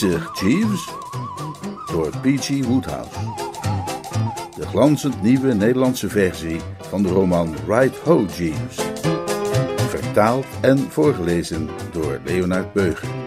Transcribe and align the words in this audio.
Bezig, 0.00 0.40
Jeeves. 0.40 0.88
Door 1.90 2.10
P.G. 2.22 2.64
Woodhouse. 2.64 3.18
De 4.56 4.66
glanzend 4.66 5.22
nieuwe 5.22 5.54
Nederlandse 5.54 6.08
versie 6.08 6.60
van 6.80 7.02
de 7.02 7.08
roman 7.08 7.54
Right 7.66 7.96
Ho, 7.96 8.26
Jeeves. 8.36 8.76
Vertaald 9.88 10.46
en 10.60 10.78
voorgelezen 10.78 11.68
door 11.92 12.20
Leonard 12.24 12.72
Beuger. 12.72 13.17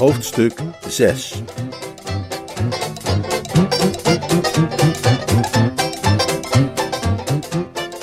Hoofdstuk 0.00 0.60
6 0.88 1.42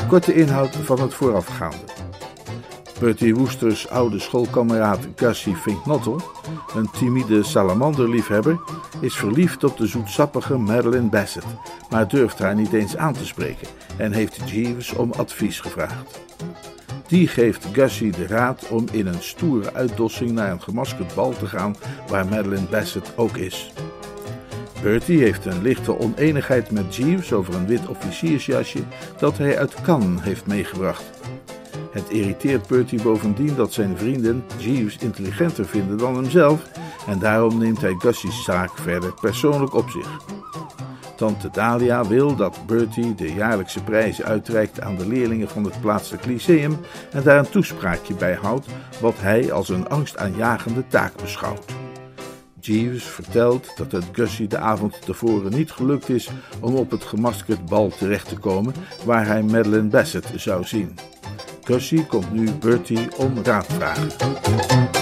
Korte 0.08 0.34
inhoud 0.34 0.76
van 0.76 1.00
het 1.00 1.14
voorafgaande. 1.14 1.78
Bertie 3.00 3.36
Woesters 3.36 3.90
oude 3.90 4.20
schoolkameraad 4.20 5.08
Gussie 5.16 5.56
Finknottel, 5.56 6.22
een 6.76 6.90
timide 6.92 7.44
salamanderliefhebber, 7.44 8.60
is 9.02 9.16
verliefd 9.16 9.64
op 9.64 9.78
de 9.78 9.88
zoetsappige 9.88 10.58
Madeline 10.58 11.10
Bassett, 11.10 11.46
maar 11.90 12.08
durft 12.08 12.40
haar 12.40 12.56
niet 12.56 12.74
eens 12.74 12.98
aan 12.98 13.14
te 13.14 13.26
spreken 13.26 13.68
en 13.98 14.12
heeft 14.12 14.50
Jeeves 14.50 14.94
om 14.94 15.12
advies 15.12 15.60
gevraagd. 15.60 16.20
Die 17.08 17.28
geeft 17.28 17.68
Gussie 17.74 18.12
de 18.12 18.28
raad 18.28 18.68
om 18.70 18.86
in 18.92 19.08
een 19.08 19.22
stoere 19.22 19.74
uitdossing 19.74 20.32
naar 20.32 20.52
een 20.52 20.62
gemaskerd 20.62 21.16
bal 21.16 21.32
te 21.32 21.46
gaan 21.46 21.76
waar 22.08 22.26
Madeline 22.26 22.68
Bassett 22.70 23.14
ook 23.18 23.38
is. 23.38 23.72
Bertie 24.82 25.20
heeft 25.22 25.46
een 25.46 25.62
lichte 25.62 26.00
oneenigheid 26.00 26.72
met 26.72 26.96
Jeeves 26.96 27.34
over 27.34 27.56
een 27.56 27.68
wit 27.68 27.88
officiersjasje 27.88 28.84
dat 29.20 29.38
hij 29.38 29.58
uit 29.58 29.82
Cannes 29.82 30.24
heeft 30.24 30.48
meegebracht. 30.48 31.04
Het 31.92 32.10
irriteert 32.10 32.68
Bertie 32.68 33.02
bovendien 33.02 33.56
dat 33.56 33.74
zijn 33.74 33.98
vrienden 33.98 34.44
Jeeves 34.58 34.98
intelligenter 34.98 35.66
vinden 35.66 35.98
dan 35.98 36.16
hemzelf 36.16 36.62
en 37.08 37.20
daarom 37.20 37.58
neemt 37.58 37.82
hij 37.82 37.96
Gussie's 37.98 38.44
zaak 38.44 38.78
verder 38.78 39.14
persoonlijk 39.14 39.74
op 39.74 39.90
zich. 39.90 40.37
Tante 41.18 41.50
Dalia 41.52 42.06
wil 42.06 42.36
dat 42.36 42.60
Bertie 42.66 43.16
de 43.16 43.34
jaarlijkse 43.34 43.84
prijzen 43.84 44.26
uitreikt 44.26 44.82
aan 44.82 44.96
de 44.98 45.08
leerlingen 45.08 45.50
van 45.50 45.64
het 45.64 45.82
plaatselijk 45.82 46.26
lyceum 46.26 46.78
en 47.12 47.24
daar 47.24 47.40
een 47.40 47.50
toespraakje 47.50 48.14
bij 48.14 48.38
houdt 48.42 48.66
wat 49.02 49.16
hij 49.18 49.52
als 49.52 49.70
een 49.70 49.90
angstaanjagende 49.90 50.88
taak 50.88 51.16
beschouwt. 51.22 51.66
Jeeves 52.60 53.04
vertelt 53.04 53.78
dat 53.78 53.92
het 53.92 54.06
Gussie 54.12 54.48
de 54.48 54.58
avond 54.58 55.02
tevoren 55.02 55.52
niet 55.52 55.72
gelukt 55.72 56.10
is 56.10 56.30
om 56.60 56.76
op 56.76 56.92
het 56.92 57.04
gemaskerd 57.04 57.66
bal 57.66 57.90
terecht 57.90 58.28
te 58.28 58.38
komen 58.38 58.74
waar 59.06 59.26
hij 59.26 59.44
Madeline 59.44 59.90
Bassett 59.90 60.28
zou 60.36 60.64
zien. 60.64 60.96
Gussie 61.64 62.06
komt 62.06 62.32
nu 62.32 62.52
Bertie 62.52 63.18
om 63.18 63.34
raad 63.44 63.66
vragen. 63.66 64.97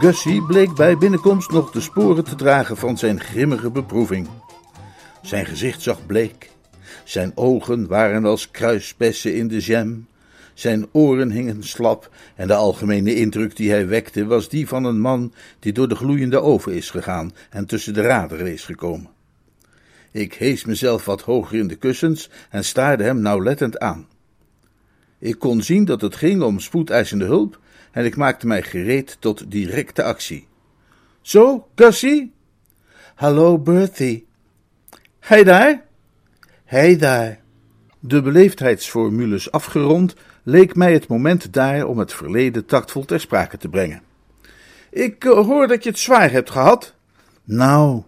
Gussie 0.00 0.42
bleek 0.42 0.74
bij 0.74 0.98
binnenkomst 0.98 1.50
nog 1.50 1.70
de 1.70 1.80
sporen 1.80 2.24
te 2.24 2.34
dragen 2.34 2.76
van 2.76 2.98
zijn 2.98 3.20
grimmige 3.20 3.70
beproeving. 3.70 4.28
Zijn 5.22 5.46
gezicht 5.46 5.82
zag 5.82 6.06
bleek, 6.06 6.50
zijn 7.04 7.32
ogen 7.34 7.86
waren 7.86 8.24
als 8.24 8.50
kruisbessen 8.50 9.34
in 9.34 9.48
de 9.48 9.58
jam, 9.58 10.06
zijn 10.54 10.86
oren 10.92 11.30
hingen 11.30 11.62
slap 11.62 12.10
en 12.34 12.46
de 12.46 12.54
algemene 12.54 13.14
indruk 13.14 13.56
die 13.56 13.70
hij 13.70 13.86
wekte 13.86 14.26
was 14.26 14.48
die 14.48 14.68
van 14.68 14.84
een 14.84 15.00
man 15.00 15.32
die 15.58 15.72
door 15.72 15.88
de 15.88 15.96
gloeiende 15.96 16.40
oven 16.40 16.74
is 16.74 16.90
gegaan 16.90 17.32
en 17.50 17.66
tussen 17.66 17.94
de 17.94 18.02
raderen 18.02 18.52
is 18.52 18.64
gekomen. 18.64 19.10
Ik 20.10 20.34
hees 20.34 20.64
mezelf 20.64 21.04
wat 21.04 21.22
hoger 21.22 21.58
in 21.58 21.68
de 21.68 21.76
kussens 21.76 22.30
en 22.50 22.64
staarde 22.64 23.04
hem 23.04 23.20
nauwlettend 23.20 23.78
aan. 23.78 24.06
Ik 25.18 25.38
kon 25.38 25.62
zien 25.62 25.84
dat 25.84 26.00
het 26.00 26.16
ging 26.16 26.42
om 26.42 26.60
spoedeisende 26.60 27.24
hulp 27.24 27.58
en 27.98 28.04
ik 28.04 28.16
maakte 28.16 28.46
mij 28.46 28.62
gereed 28.62 29.16
tot 29.20 29.50
directe 29.50 30.02
actie. 30.02 30.48
Zo, 31.20 31.68
Gussie? 31.74 32.32
Hallo, 33.14 33.58
Bertie. 33.58 34.26
Hij 35.20 35.44
daar? 35.44 35.84
Hij 36.64 36.96
daar. 36.96 37.40
De 37.98 38.22
beleefdheidsformules 38.22 39.50
afgerond, 39.50 40.14
leek 40.42 40.74
mij 40.74 40.92
het 40.92 41.08
moment 41.08 41.52
daar 41.52 41.86
om 41.86 41.98
het 41.98 42.12
verleden 42.12 42.64
tactvol 42.66 43.04
ter 43.04 43.20
sprake 43.20 43.56
te 43.56 43.68
brengen. 43.68 44.02
Ik 44.90 45.24
uh, 45.24 45.32
hoor 45.32 45.66
dat 45.66 45.82
je 45.82 45.90
het 45.90 45.98
zwaar 45.98 46.30
hebt 46.30 46.50
gehad. 46.50 46.94
Nou, 47.44 48.02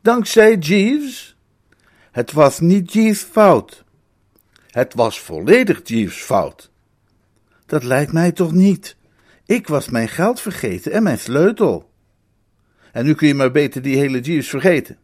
dankzij 0.00 0.56
Jeeves? 0.56 1.36
Het 2.10 2.32
was 2.32 2.60
niet 2.60 2.92
Jeeves' 2.92 3.22
fout. 3.22 3.84
Het 4.70 4.94
was 4.94 5.20
volledig 5.20 5.80
Jeeves' 5.84 6.22
fout. 6.22 6.70
Dat 7.66 7.82
lijkt 7.82 8.12
mij 8.12 8.32
toch 8.32 8.52
niet. 8.52 8.95
Ik 9.46 9.68
was 9.68 9.88
mijn 9.88 10.08
geld 10.08 10.40
vergeten 10.40 10.92
en 10.92 11.02
mijn 11.02 11.18
sleutel. 11.18 11.90
En 12.92 13.04
nu 13.04 13.14
kun 13.14 13.28
je 13.28 13.34
maar 13.34 13.50
beter 13.50 13.82
die 13.82 13.96
hele 13.96 14.20
Jeeves 14.20 14.48
vergeten. 14.48 14.98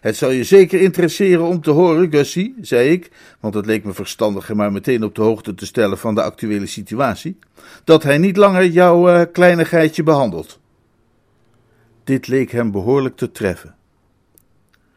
Het 0.00 0.16
zal 0.16 0.30
je 0.30 0.44
zeker 0.44 0.80
interesseren 0.80 1.44
om 1.44 1.60
te 1.60 1.70
horen, 1.70 2.10
Gussie, 2.10 2.54
zei 2.60 2.90
ik, 2.90 3.10
want 3.40 3.54
het 3.54 3.66
leek 3.66 3.84
me 3.84 3.92
verstandiger 3.92 4.56
maar 4.56 4.72
meteen 4.72 5.04
op 5.04 5.14
de 5.14 5.22
hoogte 5.22 5.54
te 5.54 5.66
stellen 5.66 5.98
van 5.98 6.14
de 6.14 6.22
actuele 6.22 6.66
situatie, 6.66 7.38
dat 7.84 8.02
hij 8.02 8.18
niet 8.18 8.36
langer 8.36 8.66
jouw 8.66 9.08
uh, 9.08 9.22
kleinigheidje 9.32 10.02
behandelt. 10.02 10.60
Dit 12.04 12.26
leek 12.26 12.50
hem 12.50 12.70
behoorlijk 12.70 13.16
te 13.16 13.30
treffen. 13.30 13.74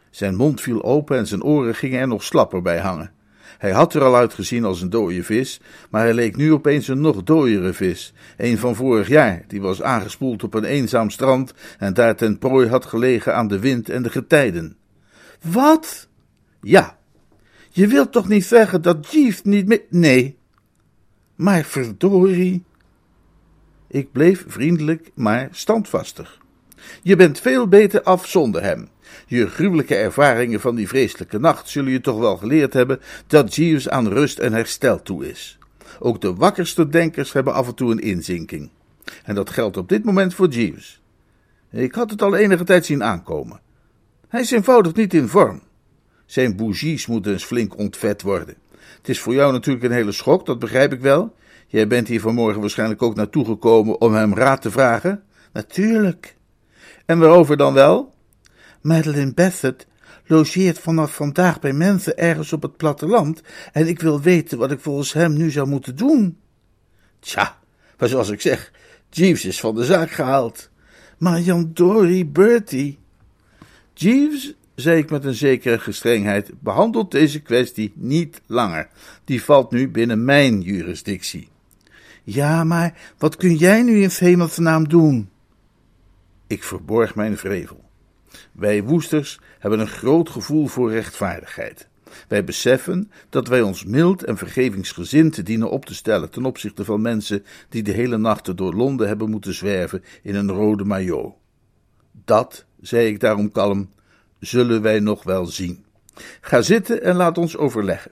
Zijn 0.10 0.36
mond 0.36 0.62
viel 0.62 0.84
open 0.84 1.18
en 1.18 1.28
zijn 1.28 1.44
oren 1.44 1.76
gingen 1.76 2.00
er 2.00 2.08
nog 2.08 2.24
slapper 2.24 2.62
bij 2.62 2.80
hangen. 2.80 3.12
Hij 3.58 3.72
had 3.72 3.94
er 3.94 4.04
al 4.04 4.16
uitgezien 4.16 4.64
als 4.64 4.82
een 4.82 4.90
dode 4.90 5.24
vis, 5.24 5.62
maar 5.90 6.02
hij 6.02 6.14
leek 6.14 6.36
nu 6.36 6.54
opeens 6.54 6.88
een 6.88 7.02
nog 7.02 7.24
dooiere 7.24 7.74
vis. 7.74 8.14
Een 8.38 8.58
van 8.58 8.76
vorig 8.76 9.08
jaar, 9.08 9.44
die 9.48 9.62
was 9.62 9.82
aangespoeld 9.82 10.44
op 10.44 10.54
een 10.54 10.64
eenzaam 10.64 11.10
strand 11.10 11.54
en 11.78 11.94
daar 11.94 12.16
ten 12.16 12.38
prooi 12.38 12.68
had 12.68 12.86
gelegen 12.86 13.36
aan 13.36 13.48
de 13.48 13.60
wind 13.60 13.90
en 13.90 14.04
de 14.04 14.10
getijden. 14.10 14.78
Wat? 15.42 16.08
Ja. 16.62 16.98
Je 17.70 17.88
wilt 17.88 18.12
toch 18.12 18.28
niet 18.28 18.46
zeggen 18.46 18.82
dat 18.82 19.12
Jeeves 19.12 19.44
niet 19.44 19.68
meer. 19.68 19.82
Nee. 19.90 20.38
Maar 21.36 21.64
verdorie. 21.64 22.64
Ik 23.88 24.12
bleef 24.12 24.46
vriendelijk, 24.48 25.12
maar 25.16 25.48
standvastig. 25.52 26.37
Je 27.02 27.16
bent 27.16 27.40
veel 27.40 27.68
beter 27.68 28.04
af 28.04 28.28
zonder 28.28 28.64
hem. 28.64 28.90
Je 29.28 29.48
gruwelijke 29.48 29.96
ervaringen 29.96 30.60
van 30.60 30.76
die 30.76 30.88
vreselijke 30.88 31.40
nacht 31.40 31.70
zullen 31.70 31.92
je 31.92 32.02
toch 32.02 32.20
wel 32.20 32.38
geleerd 32.38 32.74
hebben 32.74 33.00
dat 33.28 33.56
Jeeves 33.56 33.90
aan 33.90 34.08
rust 34.08 34.40
en 34.40 34.54
herstel 34.54 35.02
toe 35.02 35.30
is. 35.30 35.58
Ook 36.00 36.22
de 36.22 36.34
wakkerste 36.34 36.90
denkers 36.90 37.34
hebben 37.34 37.54
af 37.54 37.68
en 37.68 37.76
toe 37.76 37.92
een 37.92 38.00
inzinking. 38.00 38.70
En 39.24 39.36
dat 39.36 39.50
geldt 39.50 39.78
op 39.78 39.90
dit 39.90 40.04
moment 40.04 40.34
voor 40.34 40.48
Jeeves. 40.48 41.02
Ik 41.72 41.96
had 41.96 42.10
het 42.10 42.22
al 42.22 42.36
enige 42.36 42.64
tijd 42.64 42.86
zien 42.86 43.04
aankomen. 43.04 43.60
Hij 44.28 44.42
is 44.42 44.52
eenvoudig 44.52 44.94
niet 44.94 45.14
in 45.14 45.28
vorm. 45.28 45.62
Zijn 46.26 46.56
bougies 46.56 47.08
moeten 47.08 47.32
eens 47.32 47.46
flink 47.46 47.78
ontvet 47.78 48.22
worden. 48.22 48.56
Het 48.98 49.10
is 49.10 49.20
voor 49.20 49.34
jou 49.34 49.52
natuurlijk 49.52 49.86
een 49.86 49.92
hele 49.92 50.12
schok, 50.12 50.46
dat 50.46 50.60
begrijp 50.60 50.94
ik 50.94 51.02
wel. 51.02 51.36
Jij 51.68 51.88
bent 51.88 52.08
hier 52.08 52.22
vanmorgen 52.22 52.62
waarschijnlijk 52.62 53.02
ook 53.02 53.16
naartoe 53.16 53.46
gekomen 53.46 54.02
om 54.02 54.14
hem 54.14 54.36
raad 54.36 54.62
te 54.62 54.72
vragen. 54.72 55.24
Natuurlijk. 55.54 56.37
En 57.08 57.20
waarover 57.20 57.58
dan 57.58 57.74
wel? 57.74 58.14
Madeline 58.82 59.34
Bassett 59.34 59.88
logeert 60.26 60.80
vanaf 60.80 61.16
vandaag 61.16 61.60
bij 61.60 61.74
mensen 61.74 62.18
ergens 62.18 62.54
op 62.54 62.62
het 62.62 62.78
platteland 62.78 63.42
en 63.72 63.88
ik 63.88 64.02
wil 64.02 64.22
weten 64.22 64.58
wat 64.58 64.72
ik 64.72 64.80
volgens 64.80 65.14
hem 65.14 65.34
nu 65.34 65.52
zou 65.52 65.68
moeten 65.68 65.96
doen. 65.96 66.38
Tja, 67.20 67.58
maar 67.98 68.10
zoals 68.10 68.30
ik 68.30 68.42
zeg, 68.42 68.72
Jeeves 69.10 69.46
is 69.46 69.60
van 69.60 69.76
de 69.76 69.86
zaak 69.86 70.12
gehaald. 70.12 70.70
Maar 71.18 71.42
Jan 71.42 71.72
Dory 71.74 72.30
Bertie. 72.30 73.00
Jeeves 73.94 74.54
zei 74.76 74.98
ik 74.98 75.10
met 75.10 75.26
een 75.26 75.34
zekere 75.34 75.80
gestrengheid, 75.80 76.52
behandelt 76.60 77.12
deze 77.12 77.42
kwestie 77.42 77.92
niet 77.96 78.42
langer. 78.46 78.90
Die 79.24 79.44
valt 79.44 79.72
nu 79.72 79.90
binnen 79.90 80.26
mijn 80.26 80.62
jurisdictie. 80.62 81.48
Ja, 82.24 82.64
maar 82.64 83.14
wat 83.18 83.36
kun 83.36 83.56
jij 83.56 83.82
nu 83.84 84.02
in 84.02 84.12
hemelsnaam 84.14 84.88
doen? 84.88 85.30
Ik 86.48 86.64
verborg 86.64 87.16
mijn 87.16 87.38
vrevel. 87.38 87.90
Wij 88.52 88.84
woesters 88.84 89.40
hebben 89.60 89.80
een 89.80 89.88
groot 89.88 90.30
gevoel 90.30 90.68
voor 90.68 90.92
rechtvaardigheid. 90.92 91.88
Wij 92.28 92.44
beseffen 92.44 93.12
dat 93.30 93.48
wij 93.48 93.62
ons 93.62 93.86
mild 93.86 94.24
en 94.24 94.38
vergevingsgezind 94.38 95.46
dienen 95.46 95.70
op 95.70 95.86
te 95.86 95.96
stellen 95.96 96.30
ten 96.30 96.46
opzichte 96.46 96.86
van 96.86 97.02
mensen 97.02 97.46
die 97.70 97.84
de 97.84 97.92
hele 97.92 98.18
nacht 98.18 98.58
door 98.58 98.74
Londen 98.74 99.08
hebben 99.08 99.30
moeten 99.30 99.54
zwerven 99.54 100.04
in 100.24 100.36
een 100.36 100.52
rode 100.52 100.84
maillot. 100.84 101.36
Dat, 102.26 102.66
zei 102.82 103.08
ik 103.08 103.20
daarom 103.20 103.52
kalm, 103.52 103.92
zullen 104.40 104.82
wij 104.82 105.00
nog 105.00 105.24
wel 105.24 105.46
zien. 105.46 105.86
Ga 106.42 106.62
zitten 106.62 107.04
en 107.04 107.16
laat 107.16 107.38
ons 107.38 107.58
overleggen. 107.58 108.12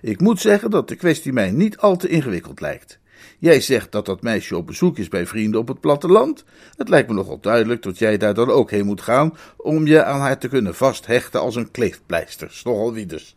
Ik 0.00 0.20
moet 0.20 0.40
zeggen 0.40 0.70
dat 0.70 0.88
de 0.88 0.96
kwestie 0.96 1.32
mij 1.32 1.50
niet 1.50 1.78
al 1.78 1.96
te 1.96 2.08
ingewikkeld 2.08 2.60
lijkt. 2.60 2.98
Jij 3.38 3.60
zegt 3.60 3.92
dat 3.92 4.06
dat 4.06 4.22
meisje 4.22 4.56
op 4.56 4.66
bezoek 4.66 4.98
is 4.98 5.08
bij 5.08 5.26
vrienden 5.26 5.60
op 5.60 5.68
het 5.68 5.80
platteland. 5.80 6.44
Het 6.76 6.88
lijkt 6.88 7.08
me 7.08 7.14
nogal 7.14 7.40
duidelijk 7.40 7.82
dat 7.82 7.98
jij 7.98 8.18
daar 8.18 8.34
dan 8.34 8.50
ook 8.50 8.70
heen 8.70 8.86
moet 8.86 9.00
gaan 9.00 9.36
om 9.56 9.86
je 9.86 10.04
aan 10.04 10.20
haar 10.20 10.38
te 10.38 10.48
kunnen 10.48 10.74
vasthechten 10.74 11.40
als 11.40 11.56
een 11.56 11.70
kleefpleister. 11.70 12.60
Nogal 12.64 12.92
wie 12.92 13.06
dus. 13.06 13.36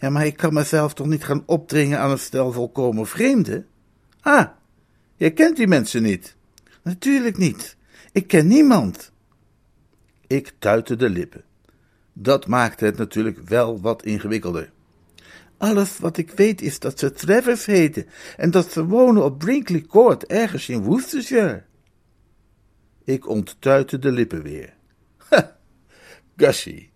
Ja, 0.00 0.10
maar 0.10 0.26
ik 0.26 0.36
kan 0.36 0.54
mezelf 0.54 0.94
toch 0.94 1.06
niet 1.06 1.24
gaan 1.24 1.42
opdringen 1.46 1.98
aan 1.98 2.10
een 2.10 2.18
stel 2.18 2.52
volkomen 2.52 3.06
vreemden? 3.06 3.66
Ah, 4.20 4.46
jij 5.16 5.30
kent 5.30 5.56
die 5.56 5.66
mensen 5.66 6.02
niet? 6.02 6.36
Natuurlijk 6.82 7.36
niet. 7.36 7.76
Ik 8.12 8.26
ken 8.26 8.46
niemand. 8.46 9.12
Ik 10.26 10.52
tuitte 10.58 10.96
de 10.96 11.10
lippen. 11.10 11.44
Dat 12.12 12.46
maakte 12.46 12.84
het 12.84 12.96
natuurlijk 12.96 13.38
wel 13.48 13.80
wat 13.80 14.04
ingewikkelder. 14.04 14.70
Alles 15.58 15.98
wat 15.98 16.16
ik 16.16 16.30
weet 16.30 16.62
is 16.62 16.78
dat 16.78 16.98
ze 16.98 17.12
Travers 17.12 17.66
heten 17.66 18.06
en 18.36 18.50
dat 18.50 18.72
ze 18.72 18.84
wonen 18.84 19.24
op 19.24 19.38
Brinkley 19.38 19.80
Court, 19.80 20.26
ergens 20.26 20.68
in 20.68 20.82
Worcestershire. 20.82 21.62
Ik 23.04 23.28
onttuitte 23.28 23.98
de 23.98 24.12
lippen 24.12 24.42
weer. 24.42 24.74
Ha, 25.28 25.56
Gussie, 26.36 26.90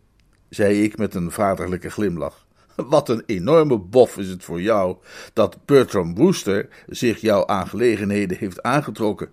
zei 0.49 0.83
ik 0.83 0.99
met 0.99 1.15
een 1.15 1.31
vaderlijke 1.31 1.91
glimlach. 1.91 2.47
Wat 2.77 3.09
een 3.09 3.23
enorme 3.27 3.79
bof 3.79 4.19
is 4.19 4.29
het 4.29 4.45
voor 4.45 4.61
jou 4.61 4.97
dat 5.33 5.65
Bertram 5.65 6.15
Wooster 6.15 6.69
zich 6.87 7.21
jouw 7.21 7.47
aangelegenheden 7.47 8.37
heeft 8.39 8.63
aangetrokken. 8.63 9.31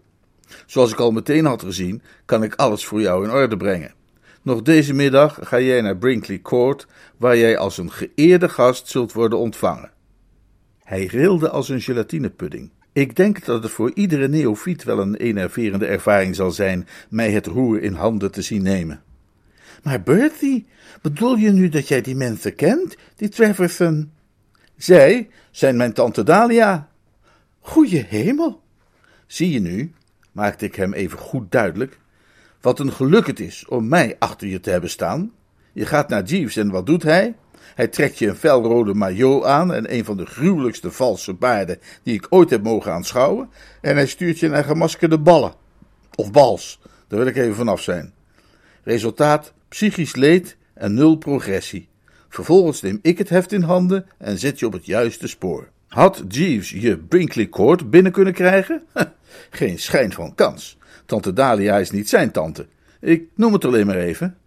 Zoals 0.66 0.92
ik 0.92 1.00
al 1.00 1.12
meteen 1.12 1.46
had 1.46 1.62
gezien, 1.64 2.02
kan 2.26 2.44
ik 2.44 2.56
alles 2.56 2.86
voor 2.86 3.02
jou 3.02 3.24
in 3.24 3.32
orde 3.32 3.58
brengen. 3.58 3.94
Nog 4.48 4.62
deze 4.62 4.94
middag 4.94 5.40
ga 5.42 5.60
jij 5.60 5.82
naar 5.82 5.98
Brinkley 5.98 6.40
Court, 6.42 6.88
waar 7.18 7.38
jij 7.38 7.58
als 7.58 7.78
een 7.78 7.92
geëerde 7.92 8.50
gast 8.50 8.88
zult 8.88 9.14
worden 9.14 9.40
ontvangen. 9.40 9.92
Hij 10.84 11.06
rilde 11.06 11.50
als 11.50 11.70
een 11.70 11.82
gelatinepudding. 11.82 12.72
Ik 12.94 13.16
denk 13.16 13.46
dat 13.46 13.64
het 13.64 13.72
voor 13.72 13.92
iedere 13.94 14.28
neofiet 14.28 14.84
wel 14.84 15.00
een 15.00 15.16
enerverende 15.16 15.86
ervaring 15.86 16.36
zal 16.36 16.52
zijn 16.52 16.88
mij 17.10 17.32
het 17.32 17.46
roer 17.46 17.82
in 17.82 17.94
handen 17.94 18.32
te 18.32 18.42
zien 18.42 18.64
nemen. 18.64 19.04
Maar 19.84 20.02
Bertie, 20.02 20.68
bedoel 21.02 21.36
je 21.36 21.52
nu 21.52 21.70
dat 21.70 21.88
jij 21.88 22.02
die 22.02 22.16
mensen 22.16 22.56
kent, 22.56 22.96
die 23.16 23.30
Treverson? 23.30 24.12
Zij 24.78 25.30
zijn 25.52 25.78
mijn 25.78 25.94
tante 25.94 26.24
Dalia. 26.24 26.90
Goeie 27.60 28.06
hemel. 28.08 28.62
Zie 29.26 29.52
je 29.52 29.60
nu, 29.60 29.94
maakte 30.32 30.66
ik 30.66 30.76
hem 30.76 30.94
even 30.94 31.20
goed 31.20 31.52
duidelijk, 31.52 32.00
wat 32.68 32.80
een 32.80 32.92
geluk 32.92 33.28
het 33.28 33.40
is 33.40 33.66
om 33.68 33.88
mij 33.88 34.16
achter 34.20 34.48
je 34.48 34.60
te 34.60 34.70
hebben 34.70 34.90
staan. 34.90 35.32
Je 35.74 35.86
gaat 35.86 36.10
naar 36.10 36.24
Jeeves 36.24 36.56
en 36.56 36.70
wat 36.70 36.86
doet 36.86 37.04
hij? 37.04 37.36
Hij 37.76 37.88
trekt 37.88 38.18
je 38.18 38.28
een 38.28 38.36
felrode 38.36 38.94
maillot 38.94 39.44
aan 39.44 39.74
en 39.74 39.94
een 39.94 40.06
van 40.06 40.18
de 40.18 40.26
gruwelijkste 40.26 40.92
valse 40.92 41.34
baarden 41.34 41.80
die 42.04 42.14
ik 42.14 42.28
ooit 42.30 42.50
heb 42.50 42.64
mogen 42.64 42.92
aanschouwen. 42.92 43.50
En 43.82 43.96
hij 43.96 44.08
stuurt 44.08 44.40
je 44.40 44.48
naar 44.48 44.64
gemaskerde 44.64 45.20
ballen. 45.20 45.54
Of 46.16 46.32
bals, 46.32 46.80
daar 47.08 47.20
wil 47.20 47.28
ik 47.28 47.36
even 47.36 47.56
vanaf 47.56 47.82
zijn. 47.82 48.14
Resultaat: 48.84 49.54
psychisch 49.68 50.16
leed 50.16 50.58
en 50.74 50.94
nul 50.94 51.18
progressie. 51.18 51.90
Vervolgens 52.30 52.82
neem 52.82 53.00
ik 53.02 53.18
het 53.18 53.30
heft 53.30 53.52
in 53.52 53.62
handen 53.62 54.06
en 54.18 54.40
zet 54.40 54.60
je 54.60 54.66
op 54.66 54.74
het 54.74 54.86
juiste 54.86 55.28
spoor. 55.28 55.70
Had 55.98 56.24
Jeeves 56.28 56.70
je 56.70 56.98
Brinkley 56.98 57.50
Court 57.50 57.90
binnen 57.90 58.12
kunnen 58.12 58.34
krijgen? 58.34 58.84
Geen 59.50 59.80
schijn 59.80 60.14
van 60.14 60.36
kans. 60.36 60.78
Tante 61.06 61.34
Dalia 61.34 61.78
is 61.78 61.92
niet 61.92 62.10
zijn 62.10 62.32
tante. 62.32 62.68
Ik 63.00 63.30
noem 63.36 63.54
het 63.54 63.66
alleen 63.66 63.86
maar 63.86 63.96
even. 63.96 64.38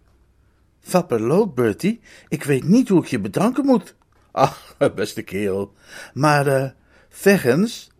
Sapperloot, 0.85 1.55
Bertie, 1.55 1.99
ik 2.29 2.43
weet 2.43 2.63
niet 2.63 2.89
hoe 2.89 3.01
ik 3.01 3.07
je 3.07 3.19
bedanken 3.19 3.65
moet. 3.65 3.95
Ach, 4.31 4.75
beste 4.95 5.21
kerel. 5.21 5.73
Maar, 6.13 6.75
eens. 7.25 7.91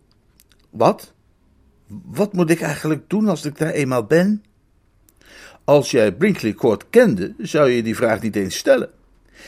Wat? 0.70 1.14
Wat 2.04 2.32
moet 2.32 2.50
ik 2.50 2.60
eigenlijk 2.60 3.10
doen 3.10 3.28
als 3.28 3.44
ik 3.44 3.58
daar 3.58 3.70
eenmaal 3.70 4.04
ben? 4.04 4.44
Als 5.64 5.90
jij 5.90 6.12
Brinkley 6.12 6.54
Court 6.54 6.90
kende, 6.90 7.34
zou 7.38 7.70
je 7.70 7.82
die 7.82 7.96
vraag 7.96 8.22
niet 8.22 8.36
eens 8.36 8.56
stellen. 8.56 8.90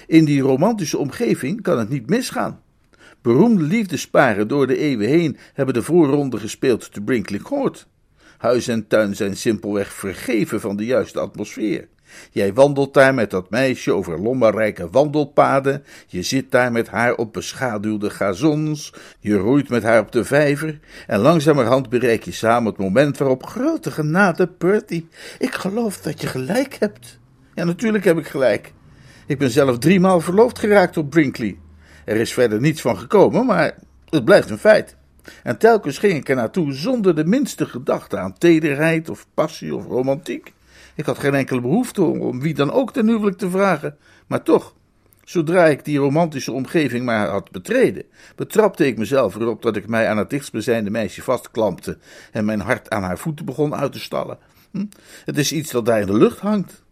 In 0.07 0.25
die 0.25 0.41
romantische 0.41 0.99
omgeving 0.99 1.63
kan 1.63 1.79
het 1.79 1.89
niet 1.89 2.09
misgaan. 2.09 2.63
Beroemde 3.25 3.63
liefdesparen 3.63 4.49
door 4.49 4.67
de 4.67 4.79
eeuwen 4.79 5.09
heen 5.09 5.37
hebben 5.53 5.75
de 5.75 5.83
voorronde 5.83 6.39
gespeeld 6.39 6.93
te 6.93 7.01
Brinkley 7.01 7.39
Court. 7.39 7.87
Huis 8.39 8.69
en 8.69 8.87
tuin 8.87 9.17
zijn 9.17 9.37
simpelweg 9.37 9.93
vergeven 9.93 10.61
van 10.61 10.77
de 10.77 10.85
juiste 10.85 11.21
atmosfeer. 11.21 11.89
Jij 12.31 12.53
wandelt 12.53 12.95
daar 12.95 13.15
met 13.15 13.31
dat 13.31 13.51
meisje 13.51 13.93
over 13.93 14.21
lommerrijke 14.21 14.91
wandelpaden. 14.91 15.85
Je 16.07 16.23
zit 16.23 16.51
daar 16.51 16.73
met 16.73 16.89
haar 16.89 17.15
op 17.15 17.33
beschaduwde 17.33 18.11
gazons. 18.11 18.95
Je 19.21 19.37
roeit 19.37 19.69
met 19.69 19.83
haar 19.83 20.01
op 20.01 20.13
de 20.13 20.25
vijver. 20.25 20.81
En 21.07 21.21
langzamerhand 21.21 21.89
bereik 21.89 22.23
je 22.23 22.33
samen 22.33 22.73
het 22.73 22.81
moment 22.81 23.19
waarop. 23.19 23.47
Grote 23.47 23.91
genade, 23.91 24.51
Bertie. 24.59 25.09
Ik 25.39 25.55
geloof 25.55 26.01
dat 26.01 26.21
je 26.21 26.27
gelijk 26.27 26.77
hebt. 26.79 27.19
Ja, 27.55 27.65
natuurlijk 27.65 28.05
heb 28.05 28.19
ik 28.19 28.27
gelijk. 28.27 28.73
Ik 29.27 29.39
ben 29.39 29.51
zelf 29.51 29.79
driemaal 29.79 30.21
verloofd 30.21 30.59
geraakt 30.59 30.97
op 30.97 31.11
Brinkley. 31.11 31.59
Er 32.05 32.17
is 32.17 32.33
verder 32.33 32.61
niets 32.61 32.81
van 32.81 32.99
gekomen, 32.99 33.47
maar 33.47 33.79
het 34.09 34.25
blijft 34.25 34.51
een 34.51 34.59
feit. 34.59 34.97
En 35.43 35.59
telkens 35.59 35.99
ging 35.99 36.15
ik 36.15 36.29
er 36.29 36.37
naartoe 36.37 36.73
zonder 36.73 37.15
de 37.17 37.25
minste 37.25 37.67
gedachte 37.67 38.19
aan 38.19 38.39
tederheid 38.39 39.09
of 39.09 39.27
passie 39.35 39.75
of 39.75 39.87
romantiek. 39.87 40.53
Ik 40.95 41.07
had 41.07 41.19
geen 41.19 41.35
enkele 41.35 41.61
behoefte 41.61 42.03
om 42.03 42.41
wie 42.41 42.55
dan 42.55 42.73
ook 42.73 42.93
ten 42.93 43.07
huwelijk 43.07 43.39
te 43.39 43.51
vragen, 43.51 43.97
maar 44.27 44.43
toch, 44.43 44.75
zodra 45.25 45.67
ik 45.67 45.85
die 45.85 45.99
romantische 45.99 46.53
omgeving 46.53 47.05
maar 47.05 47.29
had 47.29 47.51
betreden, 47.51 48.05
betrapte 48.37 48.87
ik 48.87 48.99
mezelf 48.99 49.35
erop 49.35 49.63
dat 49.63 49.77
ik 49.77 49.89
mij 49.89 50.09
aan 50.09 50.19
het 50.19 50.31
dichtstbijzijnde 50.31 50.91
meisje 50.91 51.23
vastklampte 51.23 51.99
en 52.33 52.45
mijn 52.45 52.61
hart 52.61 52.91
aan 52.91 53.03
haar 53.03 53.19
voeten 53.19 53.45
begon 53.45 53.75
uit 53.75 53.93
te 53.93 54.01
stallen. 54.01 54.39
Hm? 54.71 54.85
Het 55.25 55.39
is 55.39 55.53
iets 55.53 55.71
dat 55.71 55.87
daar 55.87 56.01
in 56.01 56.07
de 56.07 56.17
lucht 56.17 56.39
hangt. 56.39 56.83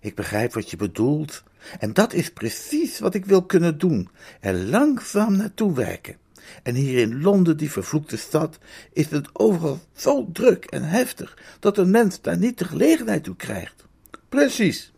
Ik 0.00 0.14
begrijp 0.14 0.52
wat 0.52 0.70
je 0.70 0.76
bedoelt, 0.76 1.42
en 1.78 1.92
dat 1.92 2.12
is 2.12 2.30
precies 2.30 2.98
wat 2.98 3.14
ik 3.14 3.24
wil 3.24 3.42
kunnen 3.42 3.78
doen: 3.78 4.08
er 4.40 4.54
langzaam 4.54 5.36
naartoe 5.36 5.74
werken. 5.74 6.16
En 6.62 6.74
hier 6.74 6.98
in 6.98 7.22
Londen, 7.22 7.56
die 7.56 7.70
vervloekte 7.70 8.16
stad, 8.16 8.58
is 8.92 9.10
het 9.10 9.28
overal 9.32 9.80
zo 9.96 10.28
druk 10.32 10.64
en 10.64 10.82
heftig 10.82 11.38
dat 11.60 11.78
een 11.78 11.90
mens 11.90 12.20
daar 12.20 12.38
niet 12.38 12.58
de 12.58 12.64
gelegenheid 12.64 13.24
toe 13.24 13.36
krijgt. 13.36 13.86
Precies. 14.28 14.92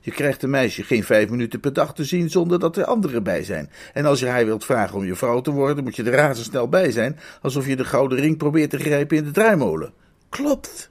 Je 0.00 0.10
krijgt 0.10 0.42
een 0.42 0.50
meisje 0.50 0.82
geen 0.82 1.04
vijf 1.04 1.30
minuten 1.30 1.60
per 1.60 1.72
dag 1.72 1.94
te 1.94 2.04
zien 2.04 2.30
zonder 2.30 2.58
dat 2.58 2.76
er 2.76 2.84
anderen 2.84 3.22
bij 3.22 3.44
zijn. 3.44 3.70
En 3.92 4.04
als 4.04 4.20
je 4.20 4.26
haar 4.26 4.44
wilt 4.44 4.64
vragen 4.64 4.96
om 4.96 5.04
je 5.04 5.14
vrouw 5.14 5.40
te 5.40 5.50
worden, 5.50 5.84
moet 5.84 5.96
je 5.96 6.02
er 6.02 6.12
razendsnel 6.12 6.68
bij 6.68 6.90
zijn, 6.90 7.18
alsof 7.42 7.66
je 7.66 7.76
de 7.76 7.84
gouden 7.84 8.18
ring 8.18 8.36
probeert 8.36 8.70
te 8.70 8.78
grijpen 8.78 9.16
in 9.16 9.24
de 9.24 9.30
draaimolen. 9.30 9.92
Klopt. 10.28 10.90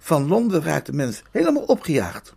Van 0.00 0.28
Londen 0.28 0.62
raakt 0.62 0.86
de 0.86 0.92
mens 0.92 1.22
helemaal 1.30 1.62
opgejaagd. 1.62 2.34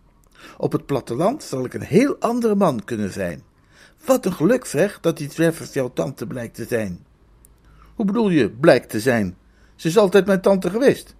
Op 0.60 0.72
het 0.72 0.86
platteland 0.86 1.42
zal 1.42 1.64
ik 1.64 1.74
een 1.74 1.82
heel 1.82 2.16
andere 2.18 2.54
man 2.54 2.84
kunnen 2.84 3.12
zijn. 3.12 3.42
Wat 4.04 4.26
een 4.26 4.32
geluk 4.32 4.64
zeg, 4.64 5.00
dat 5.00 5.16
die 5.16 5.28
Travers 5.28 5.72
jouw 5.72 5.92
tante 5.92 6.26
blijkt 6.26 6.54
te 6.54 6.64
zijn. 6.64 7.06
Hoe 7.94 8.06
bedoel 8.06 8.30
je, 8.30 8.50
blijkt 8.50 8.90
te 8.90 9.00
zijn? 9.00 9.36
Ze 9.74 9.88
is 9.88 9.98
altijd 9.98 10.26
mijn 10.26 10.40
tante 10.40 10.70
geweest. 10.70 11.14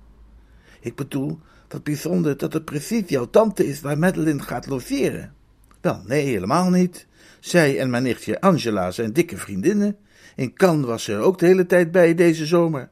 Ik 0.80 0.96
bedoel, 0.96 1.38
wat 1.68 1.82
bijzonder 1.82 2.36
dat 2.36 2.52
het 2.52 2.64
precies 2.64 3.08
jouw 3.08 3.30
tante 3.30 3.66
is 3.66 3.80
waar 3.80 3.98
Madeline 3.98 4.42
gaat 4.42 4.66
logeren. 4.66 5.34
Wel, 5.80 6.02
nee, 6.06 6.24
helemaal 6.24 6.70
niet. 6.70 7.06
Zij 7.38 7.78
en 7.78 7.90
mijn 7.90 8.02
nichtje 8.02 8.40
Angela 8.40 8.90
zijn 8.90 9.12
dikke 9.12 9.36
vriendinnen. 9.36 9.96
In 10.36 10.54
Cannes 10.54 10.86
was 10.86 11.04
ze 11.04 11.12
er 11.12 11.20
ook 11.20 11.38
de 11.38 11.46
hele 11.46 11.66
tijd 11.66 11.90
bij 11.90 12.14
deze 12.14 12.46
zomer. 12.46 12.90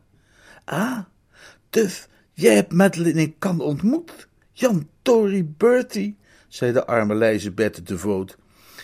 Ah, 0.64 0.98
dus 1.70 2.08
jij 2.32 2.54
hebt 2.54 2.72
Madeline 2.72 3.20
in 3.20 3.34
Cannes 3.38 3.66
ontmoet? 3.66 4.28
Jan 4.52 4.88
Tory 5.02 5.46
Bertie, 5.56 6.17
zei 6.48 6.72
de 6.72 6.86
arme 6.86 7.14
Lijzebeth 7.14 7.86
de 7.86 7.98
Voot. 7.98 8.36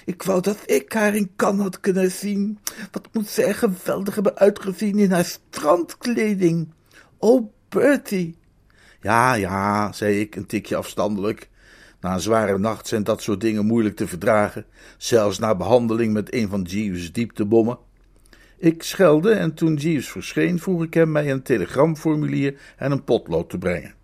Ik 0.05 0.23
wou 0.23 0.41
dat 0.41 0.63
ik 0.67 0.93
haar 0.93 1.15
in 1.15 1.31
kan 1.37 1.61
had 1.61 1.81
kunnen 1.81 2.11
zien. 2.11 2.59
Wat 2.91 3.09
moet 3.13 3.29
zij 3.29 3.55
geweldig 3.55 4.15
hebben 4.15 4.37
uitgezien 4.37 4.99
in 4.99 5.11
haar 5.11 5.25
strandkleding. 5.25 6.73
Oh, 7.19 7.51
Bertie. 7.69 8.37
Ja, 9.01 9.35
ja, 9.35 9.93
zei 9.93 10.21
ik, 10.21 10.37
een 10.37 10.47
tikje 10.47 10.77
afstandelijk. 10.77 11.49
Na 12.01 12.13
een 12.13 12.21
zware 12.21 12.59
nacht 12.59 12.87
zijn 12.87 13.05
dat 13.05 13.23
soort 13.23 13.41
dingen 13.41 13.67
moeilijk 13.67 13.97
te 13.97 14.09
verdragen, 14.09 14.67
zelfs 14.97 15.39
na 15.39 15.55
behandeling 15.55 16.13
met 16.13 16.35
een 16.35 16.49
van 16.49 16.63
Jeeves' 16.63 17.13
dieptebommen. 17.13 17.79
Ik 18.59 18.83
schelde 18.83 19.33
en 19.33 19.55
toen 19.55 19.75
Jeeves 19.75 20.09
verscheen, 20.09 20.59
vroeg 20.59 20.83
ik 20.83 20.95
hem 20.95 21.13
mij 21.13 21.31
een 21.31 21.43
telegramformulier 21.43 22.61
en 22.77 22.93
een 22.93 23.05
potlood 23.05 23.51
te 23.51 23.59
brengen. 23.59 23.95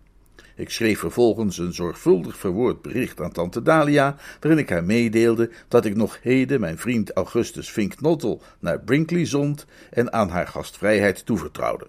Ik 0.61 0.69
schreef 0.69 0.99
vervolgens 0.99 1.57
een 1.57 1.73
zorgvuldig 1.73 2.37
verwoord 2.37 2.81
bericht 2.81 3.21
aan 3.21 3.31
tante 3.31 3.61
Dalia, 3.61 4.15
waarin 4.39 4.59
ik 4.59 4.69
haar 4.69 4.83
meedeelde 4.83 5.49
dat 5.67 5.85
ik 5.85 5.95
nog 5.95 6.19
heden 6.21 6.59
mijn 6.59 6.77
vriend 6.77 7.11
Augustus 7.11 7.69
Finknottel 7.69 8.41
naar 8.59 8.79
Brinkley 8.79 9.25
zond 9.25 9.65
en 9.89 10.13
aan 10.13 10.29
haar 10.29 10.47
gastvrijheid 10.47 11.25
toevertrouwde. 11.25 11.87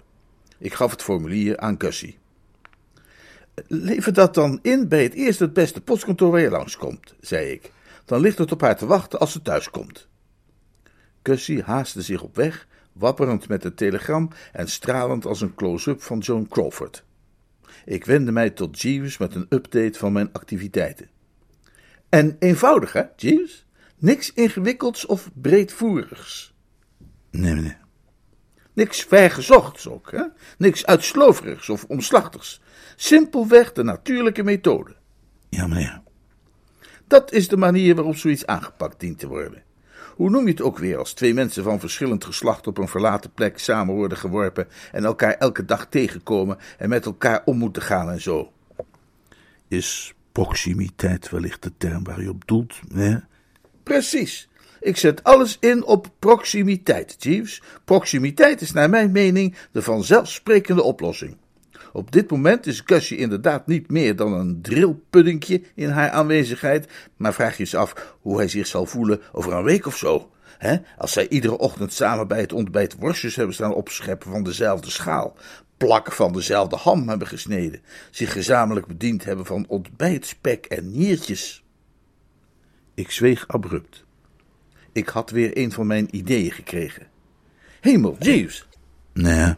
Ik 0.59 0.75
gaf 0.75 0.91
het 0.91 1.03
formulier 1.03 1.59
aan 1.59 1.75
Gussie. 1.79 2.19
Lever 3.67 4.13
dat 4.13 4.35
dan 4.35 4.59
in 4.63 4.89
bij 4.89 5.03
het 5.03 5.15
eerste 5.15 5.45
het 5.45 5.53
beste 5.53 5.81
postkantoor 5.81 6.31
waar 6.31 6.41
je 6.41 6.51
langskomt, 6.51 7.15
zei 7.21 7.51
ik. 7.51 7.73
Dan 8.05 8.21
ligt 8.21 8.39
het 8.39 8.53
op 8.53 8.61
haar 8.61 8.77
te 8.77 8.87
wachten 8.87 9.19
als 9.19 9.33
ze 9.33 9.43
thuiskomt. 9.43 10.09
Gussie 11.23 11.63
haastte 11.63 12.03
zich 12.03 12.23
op 12.23 12.37
weg, 12.37 12.67
wapperend 12.93 13.49
met 13.49 13.63
het 13.63 13.77
telegram 13.77 14.29
en 14.53 14.69
stralend 14.69 15.27
als 15.27 15.41
een 15.41 15.55
close-up 15.55 16.03
van 16.03 16.19
Joan 16.19 16.49
Crawford. 16.49 17.05
Ik 17.85 18.05
wendde 18.05 18.33
mij 18.33 18.51
tot 18.51 18.81
Jeeves 18.81 19.19
met 19.19 19.35
een 19.35 19.47
update 19.49 19.99
van 19.99 20.13
mijn 20.13 20.33
activiteiten. 20.33 21.11
En 22.09 22.37
eenvoudig, 22.39 22.93
hè, 22.93 23.03
Jeeves? 23.17 23.67
Niks 23.99 24.33
ingewikkelds 24.33 25.07
of 25.07 25.31
breedvoerigs. 25.35 26.55
Nee, 27.31 27.55
meneer. 27.55 27.81
Niks 28.73 29.03
vergezochts 29.03 29.89
ook, 29.89 30.11
hè? 30.11 30.25
Niks 30.59 30.87
uitsloverigs 30.87 31.69
of 31.69 31.85
omslachtigs. 31.85 32.61
Simpelweg 32.97 33.73
de 33.73 33.83
natuurlijke 33.83 34.43
methode. 34.43 34.97
Ja, 35.49 35.67
meneer. 35.67 36.03
Dat 37.07 37.33
is 37.33 37.49
de 37.49 37.57
manier 37.57 37.95
waarop 37.95 38.17
zoiets 38.17 38.47
aangepakt 38.47 39.01
dient 39.01 39.19
te 39.19 39.29
worden. 39.29 39.63
Hoe 40.15 40.31
noem 40.31 40.45
je 40.45 40.51
het 40.51 40.63
ook 40.63 40.79
weer 40.79 40.99
als 40.99 41.13
twee 41.13 41.35
mensen 41.35 41.63
van 41.63 41.81
verschillend 41.81 42.25
geslacht 42.25 42.67
op 42.67 42.79
een 42.79 42.89
verlaten 42.89 43.33
plek 43.33 43.59
samen 43.59 43.95
worden 43.95 44.19
geworpen 44.19 44.69
en 44.93 45.05
elkaar 45.05 45.33
elke 45.33 45.65
dag 45.65 45.87
tegenkomen 45.87 46.59
en 46.79 46.89
met 46.89 47.05
elkaar 47.07 47.43
om 47.45 47.59
moeten 47.59 47.83
gaan 47.83 48.11
en 48.11 48.21
zo? 48.21 48.53
Is 49.69 50.15
proximiteit 50.33 51.31
wellicht 51.31 51.63
de 51.63 51.73
term 51.77 52.05
waar 52.05 52.21
u 52.21 52.29
op 52.29 52.47
doelt, 52.47 52.81
meneer? 52.89 53.27
Precies. 53.83 54.49
Ik 54.81 54.97
zet 54.97 55.25
alles 55.25 55.57
in 55.61 55.85
op 55.85 56.11
proximiteit, 56.19 57.17
Jeeves. 57.19 57.63
Proximiteit 57.85 58.61
is 58.61 58.73
naar 58.73 58.91
mijn 58.91 59.13
mening 59.13 59.57
de 59.73 59.83
vanzelfsprekende 59.83 60.83
oplossing. 60.83 61.37
Op 61.93 62.13
dit 62.13 62.31
moment 62.31 62.67
is 62.67 62.83
Gussie 62.85 63.19
inderdaad 63.19 63.67
niet 63.67 63.91
meer 63.91 64.17
dan 64.17 64.33
een 64.33 64.63
drillpuddingje 64.63 65.63
in 65.75 65.89
haar 65.89 66.11
aanwezigheid, 66.11 66.89
maar 67.17 67.35
vraag 67.35 67.53
je 67.53 67.59
eens 67.59 67.75
af 67.75 68.17
hoe 68.21 68.37
hij 68.37 68.49
zich 68.49 68.67
zal 68.67 68.87
voelen 68.87 69.21
over 69.33 69.53
een 69.53 69.65
week 69.65 69.87
of 69.87 69.97
zo. 69.97 70.31
Hè? 70.59 70.77
Als 70.99 71.13
zij 71.13 71.29
iedere 71.29 71.59
ochtend 71.59 71.93
samen 71.93 72.29
bij 72.29 72.41
het 72.41 72.53
ontbijt 72.53 72.97
worstjes 72.99 73.37
hebben 73.37 73.55
staan 73.55 73.75
opscheppen 73.75 74.31
van 74.31 74.43
dezelfde 74.43 74.91
schaal, 74.91 75.37
plakken 75.77 76.13
van 76.13 76.33
dezelfde 76.33 76.77
ham 76.77 77.09
hebben 77.09 77.27
gesneden, 77.27 77.81
zich 78.11 78.33
gezamenlijk 78.33 78.87
bediend 78.87 79.25
hebben 79.25 79.47
van 79.47 79.65
ontbijtspek 79.69 80.67
en 80.67 80.91
niertjes. 80.91 81.65
Ik 82.95 83.11
zweeg 83.11 83.49
abrupt. 83.49 84.05
Ik 84.93 85.09
had 85.09 85.31
weer 85.31 85.57
een 85.57 85.73
van 85.73 85.87
mijn 85.87 86.17
ideeën 86.17 86.53
gekregen. 86.53 87.07
Hemel, 87.81 88.17
Jeeves! 88.19 88.67
Nee. 89.13 89.55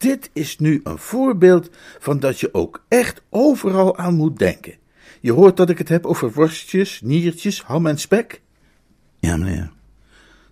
Dit 0.00 0.30
is 0.32 0.58
nu 0.58 0.80
een 0.84 0.98
voorbeeld 0.98 1.70
van 1.98 2.20
dat 2.20 2.40
je 2.40 2.54
ook 2.54 2.84
echt 2.88 3.22
overal 3.30 3.96
aan 3.96 4.14
moet 4.14 4.38
denken. 4.38 4.74
Je 5.20 5.32
hoort 5.32 5.56
dat 5.56 5.70
ik 5.70 5.78
het 5.78 5.88
heb 5.88 6.06
over 6.06 6.32
worstjes, 6.32 7.00
niertjes, 7.00 7.62
ham 7.62 7.86
en 7.86 7.98
spek? 7.98 8.40
Ja, 9.18 9.36
meneer. 9.36 9.72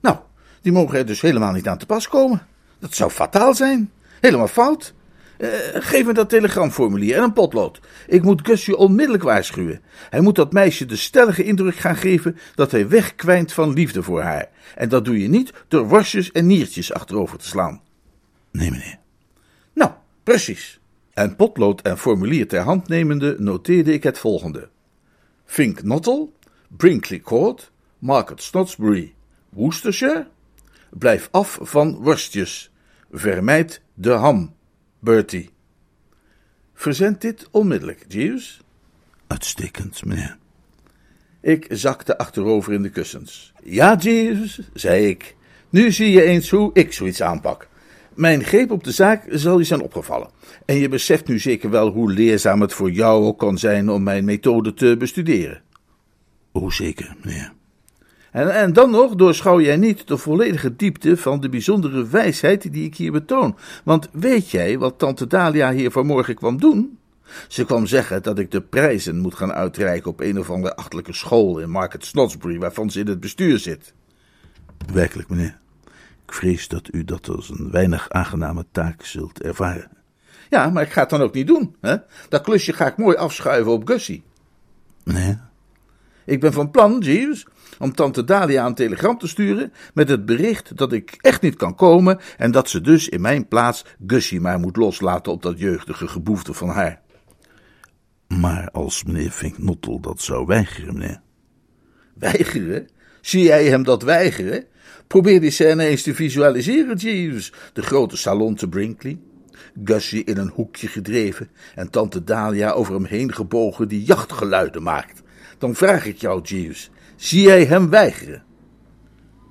Nou, 0.01 0.17
die 0.61 0.73
mogen 0.73 0.99
er 0.99 1.07
dus 1.07 1.21
helemaal 1.21 1.53
niet 1.53 1.69
aan 1.69 1.79
te 1.79 1.87
pas 1.87 2.09
komen. 2.09 2.47
Dat 2.79 2.95
zou 2.95 3.11
fataal 3.11 3.55
zijn. 3.55 3.91
Helemaal 4.21 4.49
fout. 4.49 4.95
Uh, 5.39 5.49
geef 5.73 6.05
me 6.05 6.13
dat 6.13 6.29
telegramformulier 6.29 7.17
en 7.17 7.23
een 7.23 7.33
potlood. 7.33 7.81
Ik 8.07 8.23
moet 8.23 8.47
Gusje 8.47 8.77
onmiddellijk 8.77 9.25
waarschuwen. 9.25 9.81
Hij 10.11 10.21
moet 10.21 10.37
dat 10.37 10.53
meisje 10.53 10.87
de 10.87 10.97
stellige 10.97 11.45
indruk 11.45 11.77
gaan 11.77 11.97
geven 11.97 12.39
dat 12.55 12.71
hij 12.71 12.89
wegkwijnt 12.89 13.53
van 13.53 13.73
liefde 13.73 14.03
voor 14.03 14.23
haar. 14.23 14.49
En 14.75 14.89
dat 14.89 15.05
doe 15.05 15.23
je 15.23 15.29
niet 15.29 15.53
door 15.69 15.89
worstjes 15.89 16.33
en 16.33 16.47
niertjes 16.47 16.93
achterover 16.93 17.39
te 17.39 17.47
slaan. 17.47 17.81
Nee, 18.53 18.71
meneer. 18.71 18.99
Precies. 20.29 20.81
En 21.15 21.37
potlood 21.37 21.81
en 21.83 21.99
formulier 21.99 22.49
ter 22.49 22.61
hand 22.61 22.89
nemende 22.89 23.37
noteerde 23.39 23.93
ik 23.93 24.03
het 24.03 24.19
volgende. 24.19 24.69
Fink 25.45 25.83
Nottel, 25.83 26.33
Brinkley 26.77 27.21
Court, 27.21 27.71
Market 27.99 28.43
Snodsbury, 28.43 29.15
Worcestershire. 29.49 30.27
Blijf 30.91 31.29
af 31.31 31.59
van 31.61 31.95
worstjes. 31.95 32.71
Vermijd 33.13 33.83
de 33.95 34.11
ham, 34.11 34.55
Bertie. 34.99 35.51
Verzend 36.75 37.21
dit 37.21 37.49
onmiddellijk, 37.51 38.05
Jeeves. 38.09 38.61
Uitstekend, 39.27 40.05
meneer. 40.05 40.39
Ik 41.41 41.67
zakte 41.69 42.19
achterover 42.19 42.73
in 42.73 42.83
de 42.83 42.91
kussens. 42.91 43.53
Ja, 43.63 43.97
Jeeves, 43.97 44.61
zei 44.75 45.07
ik. 45.07 45.37
Nu 45.69 45.93
zie 45.93 46.11
je 46.11 46.23
eens 46.23 46.51
hoe 46.51 46.71
ik 46.73 46.93
zoiets 46.93 47.23
aanpak. 47.23 47.69
Mijn 48.19 48.45
greep 48.45 48.71
op 48.71 48.85
de 48.85 48.93
zaak 48.93 49.25
zal 49.31 49.59
je 49.59 49.65
zijn 49.65 49.81
opgevallen. 49.81 50.29
En 50.65 50.77
je 50.77 50.89
beseft 50.89 51.29
nu 51.29 51.39
zeker 51.39 51.71
wel 51.71 51.91
hoe 51.91 52.13
leerzaam 52.13 52.61
het 52.61 52.73
voor 52.73 52.91
jou 52.91 53.25
ook 53.25 53.39
kan 53.39 53.59
zijn 53.59 53.91
om 53.91 54.03
mijn 54.03 54.25
methode 54.25 54.75
te 54.75 54.97
bestuderen. 54.99 55.63
O, 56.53 56.71
zeker, 56.71 57.17
meneer. 57.23 57.53
En, 58.31 58.55
en 58.55 58.73
dan 58.73 58.91
nog 58.91 59.15
doorschouw 59.15 59.61
jij 59.61 59.77
niet 59.77 60.09
de 60.09 60.17
volledige 60.17 60.77
diepte 60.77 61.17
van 61.17 61.41
de 61.41 61.49
bijzondere 61.49 62.07
wijsheid 62.07 62.73
die 62.73 62.85
ik 62.85 62.97
hier 62.97 63.13
betoon. 63.13 63.57
Want 63.85 64.09
weet 64.13 64.51
jij 64.51 64.79
wat 64.79 64.99
tante 64.99 65.27
Dalia 65.27 65.73
hier 65.73 65.91
vanmorgen 65.91 66.35
kwam 66.35 66.61
doen? 66.61 66.99
Ze 67.49 67.65
kwam 67.65 67.87
zeggen 67.87 68.23
dat 68.23 68.39
ik 68.39 68.51
de 68.51 68.61
prijzen 68.61 69.19
moet 69.19 69.35
gaan 69.35 69.53
uitreiken 69.53 70.11
op 70.11 70.21
een 70.21 70.39
of 70.39 70.51
andere 70.51 70.77
achtelijke 70.77 71.13
school 71.13 71.59
in 71.59 71.71
Market 71.71 72.05
Snodsbury, 72.05 72.59
waarvan 72.59 72.91
ze 72.91 73.01
in 73.01 73.07
het 73.07 73.21
bestuur 73.21 73.59
zit. 73.59 73.95
Werkelijk, 74.93 75.29
meneer. 75.29 75.59
Ik 76.29 76.35
vrees 76.35 76.69
dat 76.69 76.89
u 76.95 77.05
dat 77.05 77.29
als 77.29 77.51
een 77.51 77.71
weinig 77.71 78.11
aangename 78.11 78.67
taak 78.73 79.05
zult 79.05 79.43
ervaren. 79.43 79.91
Ja, 80.49 80.71
maar 80.71 80.83
ik 80.83 80.93
ga 80.93 81.01
het 81.01 81.11
dan 81.11 81.21
ook 81.21 81.35
niet 81.35 81.47
doen. 81.47 81.77
Hè? 81.81 81.97
Dat 82.29 82.43
klusje 82.43 82.73
ga 82.73 82.87
ik 82.87 82.97
mooi 82.97 83.17
afschuiven 83.17 83.73
op 83.73 83.89
Gussie. 83.89 84.23
Nee. 85.05 85.39
Ik 86.25 86.41
ben 86.41 86.53
van 86.53 86.71
plan, 86.71 86.99
Jeeves, 86.99 87.47
om 87.79 87.95
tante 87.95 88.25
Dalia 88.25 88.67
een 88.67 88.75
telegram 88.75 89.19
te 89.19 89.29
sturen 89.29 89.73
met 89.95 90.09
het 90.09 90.27
bericht 90.27 90.77
dat 90.77 90.93
ik 90.93 91.19
echt 91.21 91.43
niet 91.43 91.57
kan 91.57 91.75
komen 91.75 92.19
en 92.37 92.51
dat 92.51 92.69
ze 92.69 92.81
dus 92.81 93.09
in 93.09 93.21
mijn 93.21 93.49
plaats 93.49 93.85
Gussie 94.07 94.41
maar 94.41 94.59
moet 94.59 94.77
loslaten 94.77 95.33
op 95.33 95.43
dat 95.43 95.59
jeugdige 95.59 96.09
geboefte 96.09 96.55
van 96.55 96.69
haar. 96.69 97.01
Maar 98.27 98.71
als 98.71 99.05
meneer 99.05 99.31
Vinknottel 99.31 100.01
dat 100.01 100.21
zou 100.21 100.47
weigeren, 100.47 100.99
meneer. 100.99 101.21
Weigeren? 102.15 102.89
Zie 103.21 103.43
jij 103.43 103.67
hem 103.67 103.83
dat 103.83 104.03
weigeren? 104.03 104.65
Probeer 105.07 105.41
die 105.41 105.51
scène 105.51 105.87
eens 105.87 106.03
te 106.03 106.15
visualiseren, 106.15 106.97
Jeeves. 106.97 107.53
De 107.73 107.83
grote 107.83 108.17
salon 108.17 108.55
te 108.55 108.69
Brinkley. 108.69 109.19
Gussie 109.85 110.25
in 110.25 110.37
een 110.37 110.51
hoekje 110.55 110.89
gedreven 110.89 111.51
en 111.75 111.91
tante 111.91 112.25
Dalia 112.25 112.71
over 112.71 112.95
hem 112.95 113.05
heen 113.05 113.33
gebogen 113.33 113.89
die 113.89 114.05
jachtgeluiden 114.05 114.83
maakt. 114.83 115.23
Dan 115.59 115.75
vraag 115.75 116.07
ik 116.07 116.17
jou, 116.17 116.43
Jeeves, 116.43 116.91
zie 117.17 117.43
jij 117.43 117.65
hem 117.65 117.91
weigeren? 117.91 118.45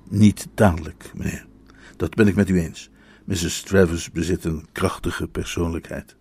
Niet 0.08 0.46
dadelijk, 0.54 1.10
meneer. 1.14 1.46
Dat 1.96 2.14
ben 2.14 2.26
ik 2.26 2.34
met 2.34 2.48
u 2.48 2.60
eens. 2.60 2.90
Mrs. 3.24 3.62
Travers 3.62 4.10
bezit 4.10 4.44
een 4.44 4.66
krachtige 4.72 5.28
persoonlijkheid. 5.28 6.16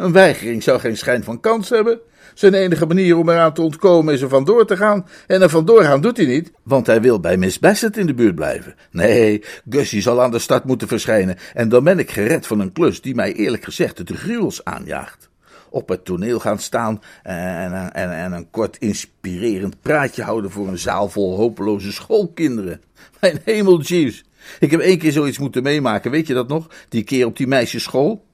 Een 0.00 0.12
weigering 0.12 0.62
zou 0.62 0.80
geen 0.80 0.96
schijn 0.96 1.24
van 1.24 1.40
kans 1.40 1.68
hebben. 1.68 2.00
Zijn 2.34 2.54
enige 2.54 2.86
manier 2.86 3.16
om 3.16 3.28
eraan 3.28 3.52
te 3.52 3.62
ontkomen 3.62 4.14
is 4.14 4.20
er 4.20 4.28
vandoor 4.28 4.66
te 4.66 4.76
gaan. 4.76 5.06
En 5.26 5.42
er 5.42 5.48
vandoor 5.48 5.84
gaan 5.84 6.00
doet 6.00 6.16
hij 6.16 6.26
niet, 6.26 6.52
want 6.62 6.86
hij 6.86 7.00
wil 7.00 7.20
bij 7.20 7.36
Miss 7.36 7.58
Bassett 7.58 7.96
in 7.96 8.06
de 8.06 8.14
buurt 8.14 8.34
blijven. 8.34 8.74
Nee, 8.90 9.42
Gussie 9.70 10.02
zal 10.02 10.22
aan 10.22 10.30
de 10.30 10.38
start 10.38 10.64
moeten 10.64 10.88
verschijnen. 10.88 11.36
En 11.54 11.68
dan 11.68 11.84
ben 11.84 11.98
ik 11.98 12.10
gered 12.10 12.46
van 12.46 12.60
een 12.60 12.72
klus 12.72 13.00
die 13.00 13.14
mij 13.14 13.32
eerlijk 13.32 13.64
gezegd 13.64 14.06
de 14.06 14.16
gruwels 14.16 14.64
aanjaagt. 14.64 15.28
Op 15.70 15.88
het 15.88 16.04
toneel 16.04 16.38
gaan 16.38 16.58
staan 16.58 17.02
en, 17.22 17.72
en, 17.72 17.92
en, 17.92 18.12
en 18.12 18.32
een 18.32 18.50
kort 18.50 18.76
inspirerend 18.76 19.80
praatje 19.82 20.22
houden 20.22 20.50
voor 20.50 20.68
een 20.68 20.78
zaal 20.78 21.08
vol 21.08 21.36
hopeloze 21.36 21.92
schoolkinderen. 21.92 22.80
Mijn 23.20 23.40
hemel, 23.44 23.80
Jeeves. 23.80 24.24
Ik 24.60 24.70
heb 24.70 24.80
één 24.80 24.98
keer 24.98 25.12
zoiets 25.12 25.38
moeten 25.38 25.62
meemaken, 25.62 26.10
weet 26.10 26.26
je 26.26 26.34
dat 26.34 26.48
nog? 26.48 26.66
Die 26.88 27.02
keer 27.02 27.26
op 27.26 27.36
die 27.36 27.46
meisjesschool. 27.46 28.28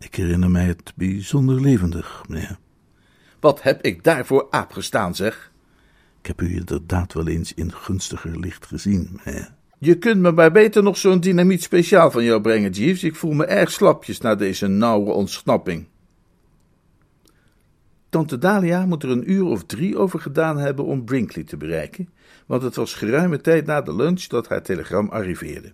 Ik 0.00 0.14
herinner 0.14 0.50
mij 0.50 0.64
het 0.64 0.92
bijzonder 0.96 1.60
levendig, 1.60 2.24
meneer. 2.28 2.58
Wat 3.40 3.62
heb 3.62 3.82
ik 3.82 4.04
daarvoor 4.04 4.46
aap 4.50 4.72
gestaan, 4.72 5.14
zeg? 5.14 5.52
Ik 6.20 6.26
heb 6.26 6.40
u 6.40 6.56
inderdaad 6.56 7.12
wel 7.12 7.28
eens 7.28 7.54
in 7.54 7.72
gunstiger 7.72 8.38
licht 8.38 8.66
gezien, 8.66 9.20
meneer. 9.24 9.54
Je 9.78 9.98
kunt 9.98 10.20
me 10.20 10.32
maar 10.32 10.52
beter 10.52 10.82
nog 10.82 10.96
zo'n 10.96 11.20
dynamiet 11.20 11.62
speciaal 11.62 12.10
van 12.10 12.24
jou 12.24 12.40
brengen, 12.40 12.70
Jeeves. 12.70 13.04
Ik 13.04 13.16
voel 13.16 13.32
me 13.32 13.44
erg 13.44 13.70
slapjes 13.70 14.20
na 14.20 14.34
deze 14.34 14.66
nauwe 14.66 15.12
ontsnapping. 15.12 15.86
Tante 18.08 18.38
Dalia 18.38 18.86
moet 18.86 19.02
er 19.02 19.10
een 19.10 19.30
uur 19.30 19.44
of 19.44 19.64
drie 19.64 19.98
over 19.98 20.20
gedaan 20.20 20.58
hebben 20.58 20.84
om 20.84 21.04
Brinkley 21.04 21.44
te 21.44 21.56
bereiken, 21.56 22.08
want 22.46 22.62
het 22.62 22.74
was 22.74 22.94
geruime 22.94 23.40
tijd 23.40 23.66
na 23.66 23.82
de 23.82 23.94
lunch 23.94 24.22
dat 24.22 24.48
haar 24.48 24.62
telegram 24.62 25.08
arriveerde. 25.08 25.72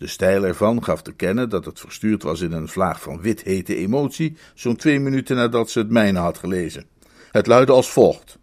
De 0.00 0.06
stijl 0.06 0.44
ervan 0.44 0.84
gaf 0.84 1.02
te 1.02 1.12
kennen 1.12 1.48
dat 1.48 1.64
het 1.64 1.80
verstuurd 1.80 2.22
was 2.22 2.40
in 2.40 2.52
een 2.52 2.68
vlaag 2.68 3.00
van 3.00 3.20
wit 3.20 3.42
hete 3.42 3.76
emotie, 3.76 4.36
zo'n 4.54 4.76
twee 4.76 5.00
minuten 5.00 5.36
nadat 5.36 5.70
ze 5.70 5.78
het 5.78 5.90
mijne 5.90 6.18
had 6.18 6.38
gelezen. 6.38 6.84
Het 7.30 7.46
luidde 7.46 7.72
als 7.72 7.90
volgt. 7.90 8.38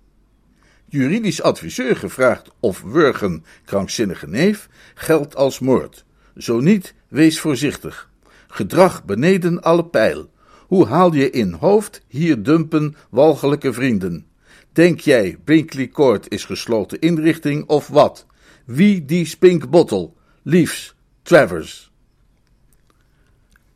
Juridisch 0.86 1.42
adviseur 1.42 1.96
gevraagd 1.96 2.50
of 2.60 2.82
wurgen 2.82 3.46
krankzinnige 3.66 4.28
neef 4.28 4.70
geldt 4.96 5.36
als 5.36 5.60
moord. 5.60 6.06
Zo 6.36 6.60
niet, 6.60 6.94
wees 7.08 7.40
voorzichtig. 7.40 8.10
Gedrag 8.48 9.06
beneden 9.06 9.62
alle 9.62 9.86
pijl. 9.86 10.30
Hoe 10.68 10.86
haal 10.86 11.14
je 11.14 11.30
in 11.30 11.52
hoofd 11.52 12.02
hier 12.08 12.44
dumpen 12.44 12.96
walgelijke 13.10 13.74
vrienden? 13.74 14.26
Denk 14.72 15.00
jij 15.00 15.38
Brinkley 15.44 15.88
Court 15.88 16.32
is 16.32 16.46
gesloten 16.46 17.00
inrichting 17.00 17.68
of 17.68 17.88
wat? 17.88 18.26
Wie 18.66 19.06
die 19.06 19.26
spinkbottel? 19.26 20.16
Liefs, 20.44 20.96
Travers. 21.28 21.92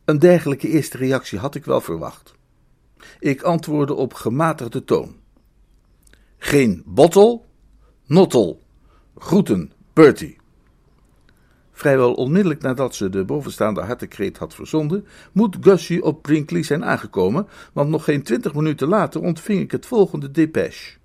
Een 0.04 0.18
dergelijke 0.18 0.68
eerste 0.68 0.96
reactie 0.96 1.38
had 1.38 1.54
ik 1.54 1.64
wel 1.64 1.80
verwacht. 1.80 2.34
Ik 3.18 3.42
antwoordde 3.42 3.94
op 3.94 4.14
gematigde 4.14 4.84
toon. 4.84 5.16
Geen 6.38 6.82
bottel, 6.86 7.46
nottel. 8.06 8.62
Groeten, 9.16 9.72
Bertie. 9.92 10.36
Vrijwel 11.72 12.14
onmiddellijk 12.14 12.62
nadat 12.62 12.94
ze 12.94 13.08
de 13.08 13.24
bovenstaande 13.24 13.80
hartekreet 13.80 14.38
had 14.38 14.54
verzonden, 14.54 15.06
moet 15.32 15.56
Gussie 15.60 16.02
op 16.02 16.22
Brinkley 16.22 16.62
zijn 16.62 16.84
aangekomen, 16.84 17.48
want 17.72 17.88
nog 17.88 18.04
geen 18.04 18.22
twintig 18.22 18.54
minuten 18.54 18.88
later 18.88 19.20
ontving 19.20 19.60
ik 19.60 19.70
het 19.70 19.86
volgende 19.86 20.30
depêche. 20.30 20.98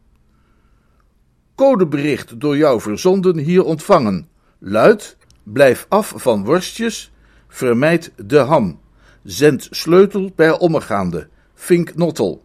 Codebericht 1.56 2.40
door 2.40 2.58
jou 2.58 2.82
verzonden 2.82 3.38
hier 3.38 3.64
ontvangen. 3.64 4.30
Luid, 4.60 5.17
blijf 5.54 5.86
af 5.90 6.14
van 6.16 6.46
worstjes, 6.46 7.12
vermijd 7.48 8.12
de 8.16 8.38
ham. 8.38 8.80
Zend 9.24 9.68
sleutel 9.72 10.32
per 10.32 10.58
omgaande. 10.58 11.28
Fink 11.54 11.96
Nottel. 11.96 12.44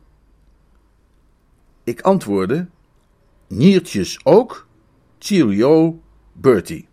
Ik 1.84 2.00
antwoordde, 2.00 2.66
niertjes 3.48 4.24
ook, 4.24 4.66
cheerio, 5.18 6.00
Bertie. 6.32 6.88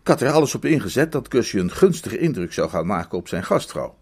Ik 0.00 0.08
had 0.12 0.20
er 0.20 0.30
alles 0.30 0.54
op 0.54 0.64
ingezet 0.64 1.12
dat 1.12 1.26
Gusje 1.30 1.58
een 1.58 1.70
gunstige 1.70 2.18
indruk 2.18 2.52
zou 2.52 2.68
gaan 2.68 2.86
maken 2.86 3.18
op 3.18 3.28
zijn 3.28 3.44
gastvrouw. 3.44 3.96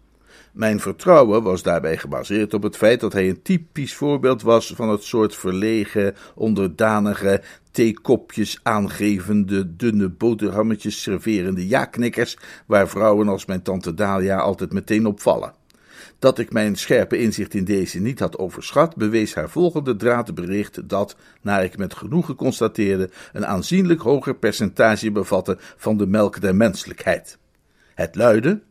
Mijn 0.51 0.79
vertrouwen 0.79 1.43
was 1.43 1.63
daarbij 1.63 1.97
gebaseerd 1.97 2.53
op 2.53 2.63
het 2.63 2.77
feit 2.77 2.99
dat 2.99 3.13
hij 3.13 3.29
een 3.29 3.41
typisch 3.41 3.95
voorbeeld 3.95 4.41
was 4.41 4.73
van 4.75 4.89
het 4.89 5.03
soort 5.03 5.35
verlegen, 5.35 6.15
onderdanige, 6.35 7.41
theekopjes 7.75 8.59
aangevende, 8.63 9.75
dunne 9.75 10.09
boterhammetjes 10.09 11.01
serverende 11.01 11.67
ja-knikkers, 11.67 12.37
waar 12.65 12.89
vrouwen 12.89 13.27
als 13.27 13.45
mijn 13.45 13.61
tante 13.61 13.93
Dalia 13.93 14.37
altijd 14.37 14.73
meteen 14.73 15.05
opvallen. 15.05 15.53
Dat 16.19 16.39
ik 16.39 16.51
mijn 16.51 16.75
scherpe 16.75 17.17
inzicht 17.17 17.53
in 17.53 17.63
deze 17.63 17.99
niet 17.99 18.19
had 18.19 18.37
overschat, 18.37 18.95
bewees 18.95 19.33
haar 19.33 19.49
volgende 19.49 19.95
draadbericht 19.95 20.89
dat, 20.89 21.15
naar 21.41 21.63
ik 21.63 21.77
met 21.77 21.93
genoegen 21.93 22.35
constateerde, 22.35 23.09
een 23.33 23.45
aanzienlijk 23.45 24.01
hoger 24.01 24.35
percentage 24.35 25.11
bevatte 25.11 25.57
van 25.59 25.97
de 25.97 26.07
melk 26.07 26.41
der 26.41 26.55
menselijkheid. 26.55 27.37
Het 27.93 28.15
luidde: 28.15 28.61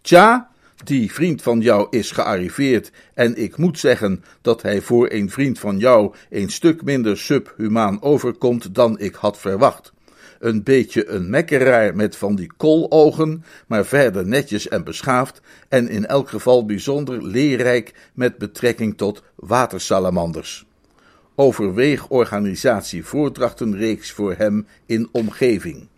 Tja, 0.00 0.50
die 0.84 1.12
vriend 1.12 1.42
van 1.42 1.60
jou 1.60 1.86
is 1.90 2.10
gearriveerd 2.10 2.92
en 3.14 3.36
ik 3.36 3.56
moet 3.56 3.78
zeggen 3.78 4.24
dat 4.42 4.62
hij 4.62 4.80
voor 4.80 5.10
een 5.12 5.30
vriend 5.30 5.58
van 5.58 5.78
jou 5.78 6.14
een 6.30 6.50
stuk 6.50 6.82
minder 6.82 7.18
subhumaan 7.18 8.02
overkomt 8.02 8.74
dan 8.74 8.98
ik 8.98 9.14
had 9.14 9.38
verwacht 9.38 9.92
een 10.38 10.62
beetje 10.62 11.08
een 11.08 11.30
mekkeraar 11.30 11.96
met 11.96 12.16
van 12.16 12.34
die 12.34 12.52
koologen, 12.56 13.44
maar 13.66 13.86
verder 13.86 14.26
netjes 14.26 14.68
en 14.68 14.84
beschaafd 14.84 15.40
en 15.68 15.88
in 15.88 16.06
elk 16.06 16.28
geval 16.28 16.66
bijzonder 16.66 17.26
leerrijk 17.26 18.10
met 18.14 18.38
betrekking 18.38 18.96
tot 18.96 19.22
watersalamanders. 19.34 20.66
Overweeg 21.34 22.08
organisatie 22.08 23.04
voordrachtenreeks 23.04 24.12
voor 24.12 24.34
hem 24.34 24.66
in 24.86 25.08
omgeving. 25.12 25.88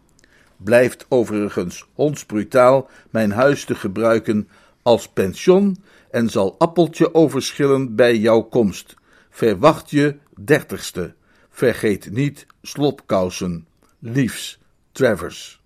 Blijft 0.57 1.07
overigens 1.09 1.89
hondsbrutaal 1.95 2.91
mijn 3.11 3.33
huis 3.33 3.65
te 3.65 3.75
gebruiken 3.75 4.49
als 4.83 5.09
pension 5.09 5.77
en 6.11 6.31
zal 6.31 6.59
appeltje 6.59 7.15
overschillen 7.15 7.95
bij 7.95 8.17
jouw 8.17 8.43
komst. 8.43 8.95
Verwacht 9.31 9.91
je 9.91 10.19
dertigste. 10.45 11.15
Vergeet 11.51 12.11
niet 12.11 12.47
slopkousen 12.63 13.67
liefs, 13.99 14.61
Travers. 14.93 15.63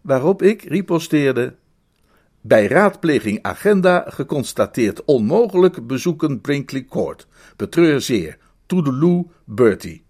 Waarop 0.00 0.42
ik 0.42 0.62
riposteerde: 0.62 1.56
Bij 2.40 2.66
raadpleging 2.66 3.42
agenda 3.42 4.04
geconstateerd 4.08 5.04
onmogelijk 5.04 5.86
bezoeken 5.86 6.40
Brinkley 6.40 6.84
Court. 6.84 7.26
Betreur 7.56 8.00
zeer. 8.00 8.38
Toedeloe, 8.66 9.26
Bertie. 9.44 10.04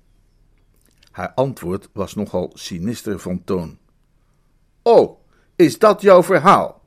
Haar 1.10 1.32
antwoord 1.34 1.88
was 1.92 2.14
nogal 2.14 2.50
sinister 2.54 3.18
van 3.18 3.44
toon. 3.44 3.78
Oh, 4.82 5.20
is 5.56 5.78
dat 5.78 6.00
jouw 6.00 6.22
verhaal? 6.22 6.79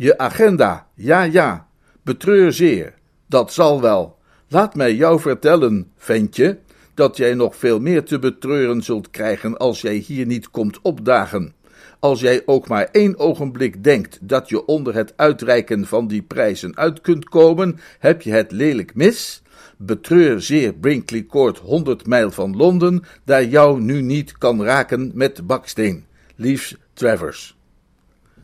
Je 0.00 0.18
agenda, 0.18 0.86
ja, 0.94 1.22
ja. 1.22 1.66
Betreur 2.02 2.52
zeer. 2.52 2.94
Dat 3.26 3.52
zal 3.52 3.80
wel. 3.80 4.18
Laat 4.48 4.74
mij 4.74 4.94
jou 4.94 5.20
vertellen, 5.20 5.92
ventje, 5.96 6.58
dat 6.94 7.16
jij 7.16 7.34
nog 7.34 7.56
veel 7.56 7.80
meer 7.80 8.04
te 8.04 8.18
betreuren 8.18 8.82
zult 8.82 9.10
krijgen 9.10 9.56
als 9.56 9.80
jij 9.80 9.94
hier 9.94 10.26
niet 10.26 10.50
komt 10.50 10.80
opdagen. 10.82 11.54
Als 11.98 12.20
jij 12.20 12.42
ook 12.46 12.68
maar 12.68 12.88
één 12.92 13.18
ogenblik 13.18 13.84
denkt 13.84 14.18
dat 14.22 14.48
je 14.48 14.64
onder 14.64 14.94
het 14.94 15.12
uitreiken 15.16 15.86
van 15.86 16.06
die 16.06 16.22
prijzen 16.22 16.76
uit 16.76 17.00
kunt 17.00 17.24
komen, 17.24 17.78
heb 17.98 18.22
je 18.22 18.32
het 18.32 18.52
lelijk 18.52 18.94
mis. 18.94 19.42
Betreur 19.76 20.40
zeer 20.40 20.74
Brinkley 20.74 21.26
Court 21.26 21.58
100 21.58 22.06
mijl 22.06 22.30
van 22.30 22.56
Londen, 22.56 23.02
daar 23.24 23.44
jou 23.44 23.80
nu 23.80 24.00
niet 24.00 24.38
kan 24.38 24.64
raken 24.64 25.10
met 25.14 25.46
baksteen. 25.46 26.04
Liefs 26.36 26.76
Travers. 26.92 27.58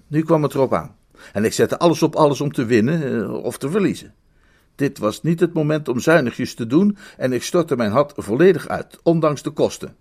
Nu 0.06 0.22
kwam 0.22 0.42
het 0.42 0.54
erop 0.54 0.74
aan. 0.74 0.95
En 1.32 1.44
ik 1.44 1.52
zette 1.52 1.78
alles 1.78 2.02
op 2.02 2.14
alles 2.14 2.40
om 2.40 2.52
te 2.52 2.64
winnen 2.64 3.22
eh, 3.22 3.32
of 3.32 3.58
te 3.58 3.70
verliezen. 3.70 4.14
Dit 4.74 4.98
was 4.98 5.22
niet 5.22 5.40
het 5.40 5.52
moment 5.52 5.88
om 5.88 6.00
zuinigjes 6.00 6.54
te 6.54 6.66
doen 6.66 6.96
en 7.16 7.32
ik 7.32 7.42
stortte 7.42 7.76
mijn 7.76 7.90
hat 7.90 8.12
volledig 8.16 8.68
uit, 8.68 8.98
ondanks 9.02 9.42
de 9.42 9.50
kosten. 9.50 9.96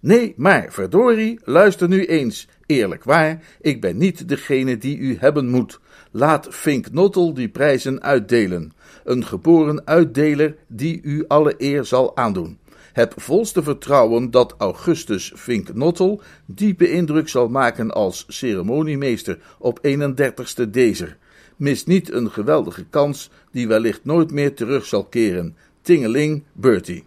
Nee, 0.00 0.34
maar 0.36 0.66
verdorie, 0.70 1.40
luister 1.44 1.88
nu 1.88 2.04
eens, 2.04 2.48
eerlijk 2.66 3.04
waar, 3.04 3.42
ik 3.60 3.80
ben 3.80 3.96
niet 3.96 4.28
degene 4.28 4.78
die 4.78 4.98
u 4.98 5.16
hebben 5.18 5.48
moet. 5.48 5.80
Laat 6.10 6.48
Fink 6.50 6.92
Nottel 6.92 7.34
die 7.34 7.48
prijzen 7.48 8.02
uitdelen. 8.02 8.72
Een 9.04 9.24
geboren 9.24 9.86
uitdeler 9.86 10.56
die 10.66 11.00
u 11.02 11.24
alle 11.28 11.54
eer 11.58 11.84
zal 11.84 12.16
aandoen. 12.16 12.58
Heb 12.96 13.12
volste 13.16 13.62
vertrouwen 13.62 14.30
dat 14.30 14.54
Augustus 14.58 15.32
Fink 15.34 15.74
Nottel 15.74 16.20
diepe 16.46 16.90
indruk 16.90 17.28
zal 17.28 17.48
maken 17.48 17.90
als 17.90 18.24
ceremoniemeester 18.28 19.38
op 19.58 19.78
31ste 19.86 20.70
dezer 20.70 21.16
mist 21.56 21.86
niet 21.86 22.12
een 22.12 22.30
geweldige 22.30 22.84
kans 22.84 23.30
die 23.50 23.68
wellicht 23.68 24.04
nooit 24.04 24.30
meer 24.30 24.54
terug 24.54 24.86
zal 24.86 25.04
keren. 25.04 25.56
Tingeling, 25.80 26.44
Bertie. 26.52 27.04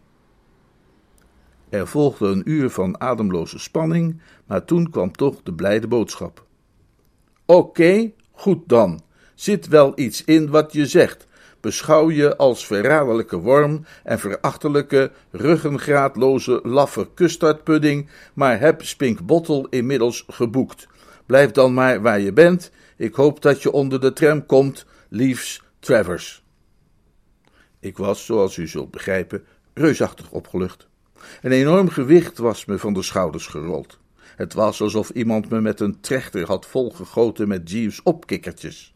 Er 1.69 1.88
volgde 1.88 2.28
een 2.28 2.49
uur 2.49 2.69
van 2.69 3.02
ademloze 3.02 3.60
spanning, 3.60 4.21
maar 4.45 4.65
toen 4.65 4.89
kwam 4.89 5.12
toch 5.12 5.43
de 5.43 5.54
blijde 5.54 5.88
boodschap. 5.88 6.45
Oké, 7.45 8.12
goed 8.32 8.69
dan. 8.69 9.02
Zit 9.36 9.67
wel 9.67 9.91
iets 9.95 10.23
in 10.23 10.49
wat 10.49 10.73
je 10.73 10.86
zegt. 10.86 11.28
Beschouw 11.62 12.10
je 12.10 12.38
als 12.38 12.65
verraderlijke 12.65 13.38
worm 13.38 13.86
en 14.04 14.19
verachtelijke, 14.19 15.12
ruggengraatloze, 15.32 16.60
laffe 16.63 17.08
custardpudding, 17.15 18.10
maar 18.34 18.60
heb 18.60 18.86
Spinkbottel 18.86 19.67
inmiddels 19.69 20.26
geboekt. 20.28 20.88
Blijf 21.26 21.52
dan 21.52 21.74
maar 21.74 22.02
waar 22.02 22.19
je 22.19 22.34
bent 22.34 22.72
ik 23.00 23.15
hoop 23.15 23.41
dat 23.41 23.62
je 23.62 23.72
onder 23.72 24.02
de 24.02 24.13
tram 24.13 24.45
komt, 24.45 24.86
liefs 25.10 25.63
Travers. 25.80 26.43
Ik 27.80 27.98
was, 27.98 28.26
zoals 28.26 28.58
u 28.58 28.67
zult 28.67 28.91
begrijpen, 28.91 29.45
reusachtig 29.74 30.32
opgelucht. 30.32 30.88
Een 31.41 31.52
enorm 31.52 31.89
gewicht 31.89 32.38
was 32.38 32.65
me 32.65 32.78
van 32.78 32.93
de 32.93 33.02
schouders 33.02 33.48
gerold. 33.48 34.00
Het 34.36 34.54
was 34.54 34.82
alsof 34.82 35.10
iemand 35.10 35.50
me 35.50 35.62
met 35.62 35.80
een 35.80 36.00
trechter 36.00 36.45
had 36.45 36.65
volgegoten 36.65 37.48
met 37.48 37.72
Jeeves 37.72 38.04
opkikkertjes. 38.04 38.93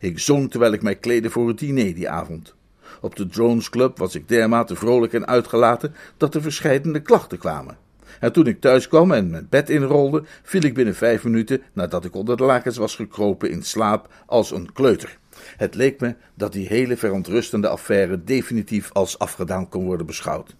Ik 0.00 0.18
zong 0.18 0.50
terwijl 0.50 0.72
ik 0.72 0.82
mij 0.82 0.96
kleedde 0.96 1.30
voor 1.30 1.48
het 1.48 1.58
diner 1.58 1.94
die 1.94 2.08
avond. 2.08 2.54
Op 3.00 3.16
de 3.16 3.26
Drones 3.26 3.70
Club 3.70 3.98
was 3.98 4.14
ik 4.14 4.28
dermate 4.28 4.76
vrolijk 4.76 5.12
en 5.12 5.26
uitgelaten 5.26 5.94
dat 6.16 6.34
er 6.34 6.42
verscheidene 6.42 7.00
klachten 7.00 7.38
kwamen. 7.38 7.76
En 8.20 8.32
toen 8.32 8.46
ik 8.46 8.60
thuis 8.60 8.88
kwam 8.88 9.12
en 9.12 9.30
mijn 9.30 9.46
bed 9.50 9.70
inrolde, 9.70 10.24
viel 10.42 10.62
ik 10.62 10.74
binnen 10.74 10.94
vijf 10.94 11.24
minuten, 11.24 11.62
nadat 11.72 12.04
ik 12.04 12.14
onder 12.14 12.36
de 12.36 12.44
lakens 12.44 12.76
was 12.76 12.94
gekropen, 12.94 13.50
in 13.50 13.62
slaap 13.62 14.08
als 14.26 14.50
een 14.50 14.72
kleuter. 14.72 15.18
Het 15.56 15.74
leek 15.74 16.00
me 16.00 16.14
dat 16.34 16.52
die 16.52 16.66
hele 16.66 16.96
verontrustende 16.96 17.68
affaire 17.68 18.24
definitief 18.24 18.92
als 18.92 19.18
afgedaan 19.18 19.68
kon 19.68 19.84
worden 19.84 20.06
beschouwd. 20.06 20.56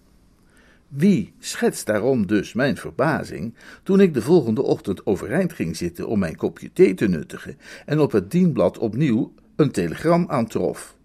Wie 0.87 1.33
schetst 1.39 1.85
daarom 1.85 2.27
dus 2.27 2.53
mijn 2.53 2.77
verbazing 2.77 3.55
toen 3.83 3.99
ik 3.99 4.13
de 4.13 4.21
volgende 4.21 4.61
ochtend 4.61 5.05
overeind 5.05 5.53
ging 5.53 5.77
zitten 5.77 6.07
om 6.07 6.19
mijn 6.19 6.35
kopje 6.35 6.73
thee 6.73 6.93
te 6.93 7.07
nuttigen 7.07 7.57
en 7.85 7.99
op 7.99 8.11
het 8.11 8.31
dienblad 8.31 8.77
opnieuw 8.77 9.33
een 9.55 9.71
telegram 9.71 10.25
aantrof. 10.27 10.95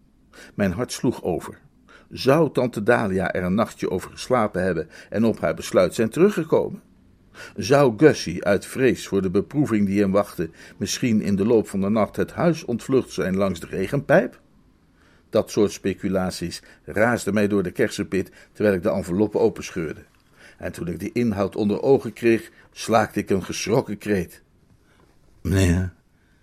Mijn 0.54 0.72
hart 0.72 0.92
sloeg 0.92 1.22
over. 1.22 1.58
Zou 2.10 2.52
tante 2.52 2.82
Dalia 2.82 3.32
er 3.32 3.42
een 3.42 3.54
nachtje 3.54 3.90
over 3.90 4.10
geslapen 4.10 4.62
hebben 4.62 4.88
en 5.10 5.24
op 5.24 5.40
haar 5.40 5.54
besluit 5.54 5.94
zijn 5.94 6.08
teruggekomen? 6.08 6.82
Zou 7.56 7.94
Gussie 7.96 8.44
uit 8.44 8.66
vrees 8.66 9.08
voor 9.08 9.22
de 9.22 9.30
beproeving 9.30 9.86
die 9.86 10.00
hem 10.00 10.10
wachtte 10.10 10.50
misschien 10.76 11.20
in 11.20 11.36
de 11.36 11.46
loop 11.46 11.68
van 11.68 11.80
de 11.80 11.88
nacht 11.88 12.16
het 12.16 12.32
huis 12.32 12.64
ontvlucht 12.64 13.10
zijn 13.10 13.36
langs 13.36 13.60
de 13.60 13.66
regenpijp? 13.66 14.40
Dat 15.30 15.50
soort 15.50 15.72
speculaties 15.72 16.62
raasden 16.84 17.34
mij 17.34 17.48
door 17.48 17.62
de 17.62 17.70
kersenpit 17.70 18.30
terwijl 18.52 18.76
ik 18.76 18.82
de 18.82 18.90
enveloppe 18.90 19.38
openscheurde. 19.38 20.04
En 20.58 20.72
toen 20.72 20.88
ik 20.88 21.00
de 21.00 21.12
inhoud 21.12 21.56
onder 21.56 21.82
ogen 21.82 22.12
kreeg, 22.12 22.50
slaakte 22.72 23.20
ik 23.20 23.30
een 23.30 23.44
geschrokken 23.44 23.98
kreet. 23.98 24.42
Meneer, 25.40 25.92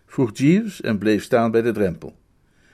vroeg 0.05 0.37
Jeeves 0.37 0.81
en 0.81 0.97
bleef 0.97 1.23
staan 1.23 1.51
bij 1.51 1.61
de 1.61 1.71
drempel. 1.71 2.15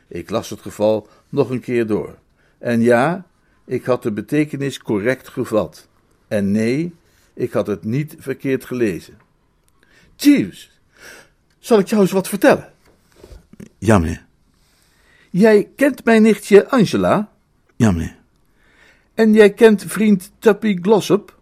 Ik 0.07 0.29
las 0.29 0.49
het 0.49 0.61
geval 0.61 1.07
nog 1.29 1.49
een 1.49 1.59
keer 1.59 1.87
door. 1.87 2.17
En 2.57 2.81
ja, 2.81 3.25
ik 3.65 3.83
had 3.83 4.03
de 4.03 4.11
betekenis 4.11 4.79
correct 4.79 5.27
gevat. 5.27 5.87
En 6.27 6.51
nee, 6.51 6.93
ik 7.33 7.51
had 7.51 7.67
het 7.67 7.83
niet 7.83 8.15
verkeerd 8.19 8.65
gelezen. 8.65 9.17
Jeeves, 10.15 10.81
zal 11.59 11.79
ik 11.79 11.87
jou 11.87 12.01
eens 12.01 12.11
wat 12.11 12.27
vertellen? 12.27 12.73
Ja, 13.77 13.99
meneer. 13.99 14.25
Jij 15.33 15.71
kent 15.75 16.05
mijn 16.05 16.21
nichtje 16.21 16.69
Angela? 16.69 17.31
Ja, 17.75 17.91
meneer. 17.91 18.17
En 19.13 19.33
jij 19.33 19.53
kent 19.53 19.83
vriend 19.87 20.31
Tuppy 20.39 20.77
Glossop? 20.81 21.39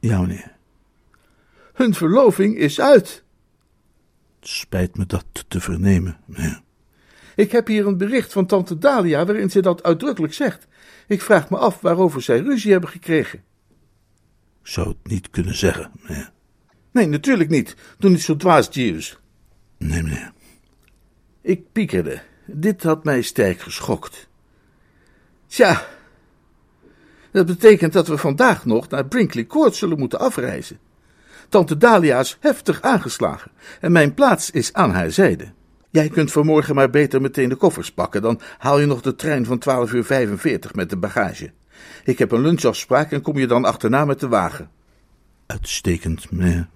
Ja, 0.00 0.20
meneer. 0.20 0.56
Hun 1.72 1.94
verloving 1.94 2.56
is 2.56 2.80
uit. 2.80 3.24
Het 4.40 4.48
spijt 4.48 4.96
me 4.96 5.06
dat 5.06 5.24
te 5.48 5.60
vernemen, 5.60 6.16
meneer. 6.26 6.62
Ik 7.36 7.52
heb 7.52 7.66
hier 7.66 7.86
een 7.86 7.96
bericht 7.96 8.32
van 8.32 8.46
tante 8.46 8.78
Dalia 8.78 9.24
waarin 9.24 9.50
ze 9.50 9.62
dat 9.62 9.82
uitdrukkelijk 9.82 10.34
zegt. 10.34 10.66
Ik 11.06 11.20
vraag 11.20 11.50
me 11.50 11.56
af 11.56 11.80
waarover 11.80 12.22
zij 12.22 12.38
ruzie 12.38 12.72
hebben 12.72 12.90
gekregen. 12.90 13.38
Ik 14.62 14.68
zou 14.68 14.88
het 14.88 15.10
niet 15.10 15.30
kunnen 15.30 15.56
zeggen, 15.56 15.90
meneer. 16.02 16.32
Nee, 16.92 17.06
natuurlijk 17.06 17.50
niet. 17.50 17.76
Doe 17.98 18.10
niet 18.10 18.22
zo 18.22 18.36
dwaas, 18.36 18.68
Jeeves. 18.70 19.18
Nee, 19.78 20.02
meneer. 20.02 20.32
Ik 21.40 21.72
piekerde. 21.72 22.22
Dit 22.44 22.82
had 22.82 23.04
mij 23.04 23.22
sterk 23.22 23.60
geschokt. 23.60 24.28
Tja, 25.46 25.86
dat 27.30 27.46
betekent 27.46 27.92
dat 27.92 28.08
we 28.08 28.18
vandaag 28.18 28.64
nog 28.64 28.88
naar 28.88 29.06
Brinkley 29.06 29.46
Court 29.46 29.74
zullen 29.74 29.98
moeten 29.98 30.18
afreizen. 30.18 30.78
Tante 31.48 31.76
Dalia 31.76 32.20
is 32.20 32.36
heftig 32.40 32.82
aangeslagen 32.82 33.50
en 33.80 33.92
mijn 33.92 34.14
plaats 34.14 34.50
is 34.50 34.72
aan 34.72 34.90
haar 34.90 35.10
zijde. 35.10 35.52
Jij 35.90 36.08
kunt 36.08 36.32
vanmorgen 36.32 36.74
maar 36.74 36.90
beter 36.90 37.20
meteen 37.20 37.48
de 37.48 37.56
koffers 37.56 37.92
pakken, 37.92 38.22
dan 38.22 38.40
haal 38.58 38.80
je 38.80 38.86
nog 38.86 39.00
de 39.00 39.14
trein 39.14 39.44
van 39.44 39.58
12 39.58 39.92
uur 39.92 40.04
45 40.04 40.74
met 40.74 40.90
de 40.90 40.96
bagage. 40.96 41.52
Ik 42.04 42.18
heb 42.18 42.30
een 42.32 42.40
lunchafspraak 42.40 43.12
en 43.12 43.20
kom 43.20 43.38
je 43.38 43.46
dan 43.46 43.64
achterna 43.64 44.04
met 44.04 44.20
de 44.20 44.28
wagen. 44.28 44.70
Uitstekend, 45.46 46.30
meneer. 46.30 46.68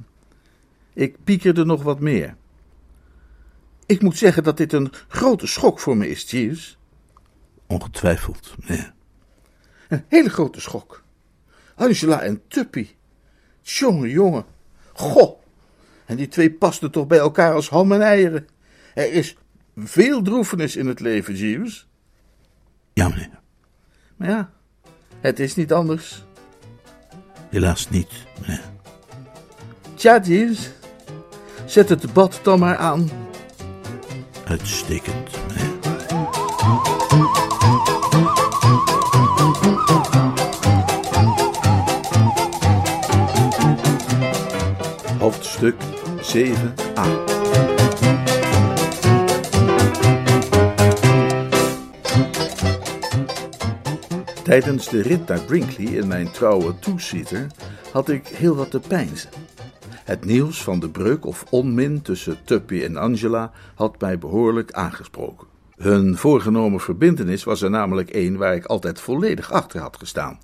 Ik 0.95 1.17
piekerde 1.25 1.65
nog 1.65 1.83
wat 1.83 2.01
meer. 2.01 2.37
Ik 3.89 4.03
moet 4.03 4.17
zeggen 4.17 4.43
dat 4.43 4.57
dit 4.57 4.73
een 4.73 4.93
grote 5.09 5.47
schok 5.47 5.81
voor 5.81 5.97
me 5.97 6.09
is, 6.09 6.31
Jeeves. 6.31 6.79
Ongetwijfeld, 7.67 8.55
meneer. 8.59 8.93
Een 9.89 10.05
hele 10.09 10.31
grote 10.31 10.61
schok. 10.61 11.03
Angela 11.75 12.21
en 12.21 12.43
Tuppy. 12.49 12.89
Jongen, 13.63 14.09
jongen. 14.09 14.45
Goh. 14.93 15.41
En 16.05 16.17
die 16.17 16.29
twee 16.29 16.51
pasten 16.51 16.91
toch 16.91 17.07
bij 17.07 17.19
elkaar 17.19 17.55
als 17.55 17.69
ham 17.69 17.93
en 17.93 18.01
eieren. 18.03 18.49
Er 18.95 19.13
is 19.13 19.37
veel 19.77 20.23
droefenis 20.23 20.77
in 20.77 20.87
het 20.87 21.01
leven, 21.01 21.35
Jeeves. 21.35 21.89
Ja, 22.93 23.09
meneer. 23.09 23.41
Maar 24.17 24.29
ja, 24.29 24.51
het 25.21 25.41
is 25.41 25.55
niet 25.55 25.73
anders. 25.73 26.25
Helaas 27.51 27.91
niet, 27.91 28.27
meneer. 28.41 28.63
Tja, 29.95 30.21
Jeeves. 30.21 30.71
Zet 31.67 31.89
het 31.89 32.01
debat 32.01 32.41
dan 32.43 32.59
maar 32.59 32.77
aan. 32.77 33.28
Uitstekend, 34.49 35.31
meneer. 35.49 35.79
Hoofdstuk 45.19 45.75
7a. 46.21 47.03
Tijdens 54.43 54.89
de 54.89 55.03
rit 55.03 55.27
naar 55.27 55.41
Brinkley 55.41 55.87
in 55.87 56.07
mijn 56.07 56.31
trouwe 56.31 56.79
two-seater 56.79 57.47
had 57.93 58.09
ik 58.09 58.27
heel 58.27 58.55
wat 58.55 58.71
te 58.71 58.81
peinzen. 58.81 59.48
Het 60.09 60.25
nieuws 60.25 60.63
van 60.63 60.81
de 60.81 60.89
breuk 60.89 61.27
of 61.27 61.45
onmin 61.51 62.03
tussen 62.03 62.45
Tuppy 62.45 62.83
en 62.83 62.97
Angela 62.97 63.53
had 63.75 64.01
mij 64.01 64.19
behoorlijk 64.19 64.73
aangesproken. 64.73 65.47
Hun 65.77 66.17
voorgenomen 66.17 66.81
verbintenis 66.81 67.45
was 67.45 67.63
er 67.63 67.71
namelijk 67.71 68.15
een 68.15 68.37
waar 68.37 68.55
ik 68.55 68.65
altijd 68.65 69.01
volledig 69.01 69.53
achter 69.53 69.81
had 69.81 69.97
gestaan. 69.97 70.39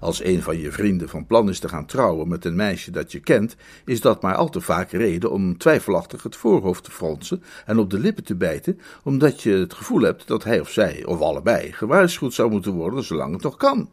Als 0.00 0.24
een 0.24 0.42
van 0.42 0.58
je 0.58 0.72
vrienden 0.72 1.08
van 1.08 1.26
plan 1.26 1.48
is 1.48 1.58
te 1.58 1.68
gaan 1.68 1.86
trouwen 1.86 2.28
met 2.28 2.44
een 2.44 2.56
meisje 2.56 2.90
dat 2.90 3.12
je 3.12 3.20
kent, 3.20 3.56
is 3.84 4.00
dat 4.00 4.22
maar 4.22 4.34
al 4.34 4.48
te 4.48 4.60
vaak 4.60 4.90
reden 4.90 5.30
om 5.30 5.58
twijfelachtig 5.58 6.22
het 6.22 6.36
voorhoofd 6.36 6.84
te 6.84 6.90
fronsen 6.90 7.42
en 7.66 7.78
op 7.78 7.90
de 7.90 7.98
lippen 7.98 8.24
te 8.24 8.36
bijten, 8.36 8.80
omdat 9.02 9.42
je 9.42 9.50
het 9.50 9.74
gevoel 9.74 10.00
hebt 10.00 10.26
dat 10.26 10.44
hij 10.44 10.60
of 10.60 10.70
zij, 10.70 11.04
of 11.04 11.20
allebei, 11.20 11.72
gewaarschuwd 11.72 12.34
zou 12.34 12.50
moeten 12.50 12.72
worden 12.72 13.04
zolang 13.04 13.32
het 13.32 13.42
nog 13.42 13.56
kan. 13.56 13.90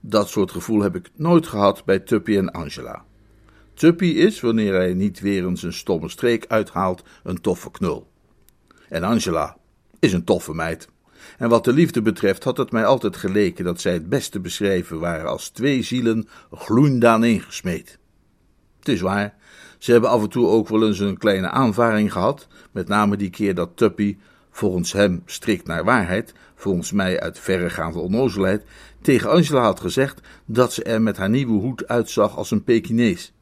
Dat 0.00 0.28
soort 0.28 0.50
gevoel 0.50 0.80
heb 0.80 0.96
ik 0.96 1.10
nooit 1.14 1.46
gehad 1.46 1.84
bij 1.84 1.98
Tuppy 1.98 2.36
en 2.36 2.50
Angela. 2.50 3.08
Tuppy 3.80 4.06
is, 4.06 4.40
wanneer 4.40 4.74
hij 4.74 4.94
niet 4.94 5.20
weer 5.20 5.46
eens 5.46 5.62
een 5.62 5.72
stomme 5.72 6.08
streek 6.08 6.44
uithaalt, 6.48 7.02
een 7.22 7.40
toffe 7.40 7.70
knul. 7.70 8.10
En 8.88 9.02
Angela 9.02 9.56
is 9.98 10.12
een 10.12 10.24
toffe 10.24 10.54
meid. 10.54 10.88
En 11.38 11.48
wat 11.48 11.64
de 11.64 11.72
liefde 11.72 12.02
betreft 12.02 12.44
had 12.44 12.56
het 12.56 12.70
mij 12.70 12.84
altijd 12.84 13.16
geleken 13.16 13.64
dat 13.64 13.80
zij 13.80 13.92
het 13.92 14.08
beste 14.08 14.40
beschreven 14.40 14.98
waren 14.98 15.30
als 15.30 15.48
twee 15.48 15.82
zielen 15.82 16.28
gloeiend 16.52 17.24
ingesmeed. 17.24 17.98
Het 18.78 18.88
is 18.88 19.00
waar, 19.00 19.34
ze 19.78 19.92
hebben 19.92 20.10
af 20.10 20.22
en 20.22 20.28
toe 20.28 20.46
ook 20.46 20.68
wel 20.68 20.86
eens 20.86 20.98
een 20.98 21.18
kleine 21.18 21.50
aanvaring 21.50 22.12
gehad, 22.12 22.48
met 22.70 22.88
name 22.88 23.16
die 23.16 23.30
keer 23.30 23.54
dat 23.54 23.76
Tuppy, 23.76 24.16
volgens 24.50 24.92
hem 24.92 25.22
strikt 25.26 25.66
naar 25.66 25.84
waarheid, 25.84 26.34
volgens 26.54 26.92
mij 26.92 27.20
uit 27.20 27.38
verregaande 27.38 27.98
onnozelheid, 27.98 28.64
tegen 29.02 29.30
Angela 29.30 29.62
had 29.62 29.80
gezegd 29.80 30.20
dat 30.44 30.72
ze 30.72 30.82
er 30.82 31.02
met 31.02 31.16
haar 31.16 31.30
nieuwe 31.30 31.60
hoed 31.60 31.88
uitzag 31.88 32.36
als 32.36 32.50
een 32.50 32.64
Pekinees. 32.64 33.32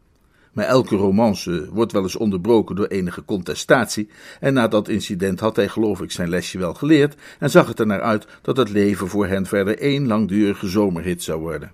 Maar 0.58 0.66
elke 0.66 0.96
romance 0.96 1.68
wordt 1.72 1.92
wel 1.92 2.02
eens 2.02 2.16
onderbroken 2.16 2.76
door 2.76 2.86
enige 2.86 3.24
contestatie, 3.24 4.08
en 4.40 4.54
na 4.54 4.68
dat 4.68 4.88
incident 4.88 5.40
had 5.40 5.56
hij 5.56 5.68
geloof 5.68 6.00
ik 6.00 6.10
zijn 6.10 6.28
lesje 6.28 6.58
wel 6.58 6.74
geleerd 6.74 7.14
en 7.38 7.50
zag 7.50 7.68
het 7.68 7.78
er 7.78 7.86
naar 7.86 8.00
uit 8.00 8.26
dat 8.42 8.56
het 8.56 8.68
leven 8.68 9.08
voor 9.08 9.26
hen 9.26 9.46
verder 9.46 9.78
één 9.78 10.06
langdurige 10.06 10.68
zomerhit 10.68 11.22
zou 11.22 11.40
worden. 11.40 11.72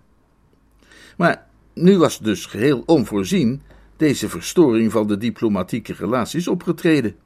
Maar 1.16 1.46
nu 1.74 1.98
was 1.98 2.18
dus 2.18 2.46
geheel 2.46 2.82
onvoorzien 2.86 3.62
deze 3.96 4.28
verstoring 4.28 4.92
van 4.92 5.06
de 5.06 5.16
diplomatieke 5.16 5.94
relaties 5.98 6.48
opgetreden. 6.48 7.16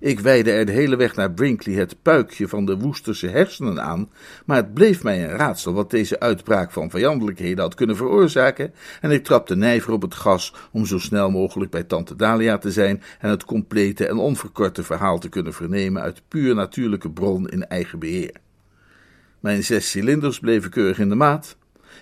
Ik 0.00 0.20
wijde 0.20 0.50
er 0.50 0.66
de 0.66 0.72
hele 0.72 0.96
weg 0.96 1.14
naar 1.14 1.32
Brinkley 1.32 1.74
het 1.74 2.02
puikje 2.02 2.48
van 2.48 2.64
de 2.64 2.78
Woesterse 2.78 3.26
hersenen 3.26 3.82
aan, 3.82 4.10
maar 4.44 4.56
het 4.56 4.74
bleef 4.74 5.02
mij 5.02 5.24
een 5.24 5.36
raadsel 5.36 5.72
wat 5.72 5.90
deze 5.90 6.20
uitbraak 6.20 6.70
van 6.70 6.90
vijandelijkheden 6.90 7.58
had 7.58 7.74
kunnen 7.74 7.96
veroorzaken, 7.96 8.74
en 9.00 9.10
ik 9.10 9.24
trapte 9.24 9.56
nijver 9.56 9.92
op 9.92 10.02
het 10.02 10.14
gas 10.14 10.54
om 10.72 10.86
zo 10.86 10.98
snel 10.98 11.30
mogelijk 11.30 11.70
bij 11.70 11.82
tante 11.82 12.16
Dalia 12.16 12.58
te 12.58 12.72
zijn 12.72 13.02
en 13.18 13.30
het 13.30 13.44
complete 13.44 14.06
en 14.06 14.16
onverkorte 14.16 14.82
verhaal 14.82 15.18
te 15.18 15.28
kunnen 15.28 15.54
vernemen 15.54 16.02
uit 16.02 16.22
puur 16.28 16.54
natuurlijke 16.54 17.10
bron 17.10 17.48
in 17.48 17.66
eigen 17.66 17.98
beheer. 17.98 18.36
Mijn 19.40 19.64
zes 19.64 19.90
cilinders 19.90 20.38
bleven 20.38 20.70
keurig 20.70 20.98
in 20.98 21.08
de 21.08 21.14
maat. 21.14 21.56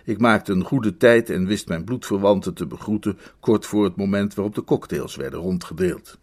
Ik 0.04 0.18
maakte 0.18 0.52
een 0.52 0.64
goede 0.64 0.96
tijd 0.96 1.30
en 1.30 1.46
wist 1.46 1.68
mijn 1.68 1.84
bloedverwanten 1.84 2.54
te 2.54 2.66
begroeten 2.66 3.18
kort 3.40 3.66
voor 3.66 3.84
het 3.84 3.96
moment 3.96 4.34
waarop 4.34 4.54
de 4.54 4.64
cocktails 4.64 5.16
werden 5.16 5.40
rondgedeeld. 5.40 6.18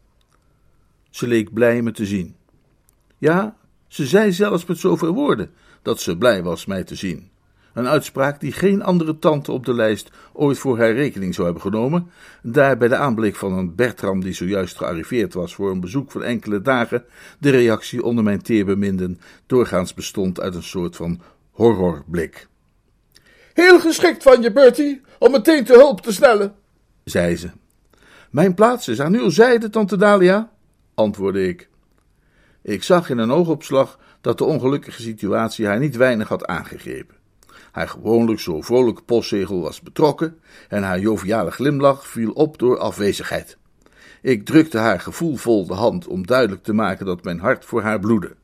Ze 1.11 1.27
leek 1.27 1.53
blij 1.53 1.81
me 1.81 1.91
te 1.91 2.05
zien. 2.05 2.35
Ja, 3.17 3.55
ze 3.87 4.05
zei 4.05 4.31
zelfs 4.31 4.65
met 4.65 4.77
zoveel 4.77 5.13
woorden 5.13 5.51
dat 5.81 6.01
ze 6.01 6.17
blij 6.17 6.43
was 6.43 6.65
mij 6.65 6.83
te 6.83 6.95
zien. 6.95 7.29
Een 7.73 7.87
uitspraak 7.87 8.39
die 8.39 8.51
geen 8.51 8.83
andere 8.83 9.19
tante 9.19 9.51
op 9.51 9.65
de 9.65 9.73
lijst 9.73 10.11
ooit 10.33 10.57
voor 10.57 10.77
haar 10.77 10.93
rekening 10.93 11.33
zou 11.33 11.45
hebben 11.45 11.63
genomen, 11.63 12.11
daar 12.43 12.77
bij 12.77 12.87
de 12.87 12.95
aanblik 12.95 13.35
van 13.35 13.53
een 13.53 13.75
Bertram 13.75 14.21
die 14.21 14.33
zojuist 14.33 14.77
gearriveerd 14.77 15.33
was 15.33 15.55
voor 15.55 15.71
een 15.71 15.79
bezoek 15.79 16.11
van 16.11 16.23
enkele 16.23 16.61
dagen, 16.61 17.03
de 17.39 17.49
reactie 17.49 18.03
onder 18.03 18.23
mijn 18.23 18.41
teerbeminden 18.41 19.19
doorgaans 19.45 19.93
bestond 19.93 20.39
uit 20.39 20.55
een 20.55 20.63
soort 20.63 20.95
van 20.95 21.21
horrorblik. 21.51 22.47
Heel 23.53 23.79
geschikt 23.79 24.23
van 24.23 24.41
je, 24.41 24.51
Bertie, 24.51 25.01
om 25.19 25.31
meteen 25.31 25.63
te 25.63 25.73
hulp 25.73 26.01
te 26.01 26.13
snellen, 26.13 26.55
zei 27.03 27.37
ze. 27.37 27.49
Mijn 28.29 28.53
plaats 28.53 28.87
is 28.87 29.01
aan 29.01 29.15
uw 29.15 29.29
zijde, 29.29 29.69
tante 29.69 29.97
Dalia, 29.97 30.50
antwoordde 30.93 31.47
ik. 31.47 31.69
Ik 32.61 32.83
zag 32.83 33.09
in 33.09 33.17
een 33.17 33.31
oogopslag 33.31 33.99
dat 34.21 34.37
de 34.37 34.43
ongelukkige 34.43 35.01
situatie 35.01 35.65
haar 35.65 35.79
niet 35.79 35.95
weinig 35.95 36.27
had 36.27 36.45
aangegrepen. 36.45 37.15
Haar 37.71 37.89
gewoonlijk 37.89 38.39
zo 38.39 38.61
vrolijke 38.61 39.01
postzegel 39.01 39.61
was 39.61 39.81
betrokken 39.81 40.39
en 40.69 40.83
haar 40.83 40.99
joviale 40.99 41.51
glimlach 41.51 42.07
viel 42.07 42.31
op 42.31 42.57
door 42.57 42.77
afwezigheid. 42.77 43.57
Ik 44.21 44.45
drukte 44.45 44.77
haar 44.77 44.99
gevoelvol 44.99 45.65
de 45.67 45.73
hand 45.73 46.07
om 46.07 46.27
duidelijk 46.27 46.63
te 46.63 46.73
maken 46.73 47.05
dat 47.05 47.23
mijn 47.23 47.39
hart 47.39 47.65
voor 47.65 47.81
haar 47.81 47.99
bloedde. 47.99 48.35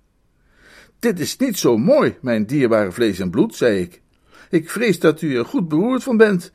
Dit 0.99 1.19
is 1.19 1.37
niet 1.37 1.57
zo 1.57 1.77
mooi, 1.77 2.17
mijn 2.21 2.45
dierbare 2.45 2.91
vlees 2.91 3.19
en 3.19 3.29
bloed, 3.29 3.55
zei 3.55 3.81
ik. 3.81 4.01
Ik 4.49 4.69
vrees 4.69 4.99
dat 4.99 5.21
u 5.21 5.37
er 5.37 5.45
goed 5.45 5.67
beroerd 5.67 6.03
van 6.03 6.17
bent. 6.17 6.51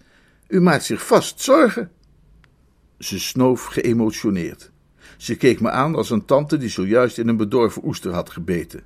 U 0.49 0.61
maakt 0.61 0.85
zich 0.85 1.07
vast 1.07 1.41
zorgen. 1.41 1.91
Ze 2.99 3.21
snoof 3.21 3.65
geëmotioneerd. 3.65 4.72
Ze 5.23 5.37
keek 5.37 5.61
me 5.61 5.71
aan 5.71 5.95
als 5.95 6.11
een 6.11 6.25
tante 6.25 6.57
die 6.57 6.69
zojuist 6.69 7.19
in 7.19 7.29
een 7.29 7.37
bedorven 7.37 7.85
oester 7.85 8.13
had 8.13 8.31
gebeten. 8.31 8.83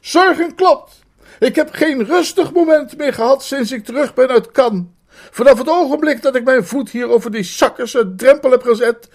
Zorgen 0.00 0.54
klopt. 0.54 1.04
Ik 1.38 1.54
heb 1.54 1.70
geen 1.72 2.04
rustig 2.04 2.52
moment 2.52 2.96
meer 2.96 3.12
gehad 3.12 3.44
sinds 3.44 3.72
ik 3.72 3.84
terug 3.84 4.14
ben 4.14 4.28
uit 4.28 4.50
Cannes. 4.50 4.84
Vanaf 5.08 5.58
het 5.58 5.68
ogenblik 5.68 6.22
dat 6.22 6.36
ik 6.36 6.44
mijn 6.44 6.64
voet 6.64 6.90
hier 6.90 7.08
over 7.08 7.30
die 7.30 7.42
zakkerse 7.42 8.14
drempel 8.16 8.50
heb 8.50 8.62
gezet, 8.62 9.08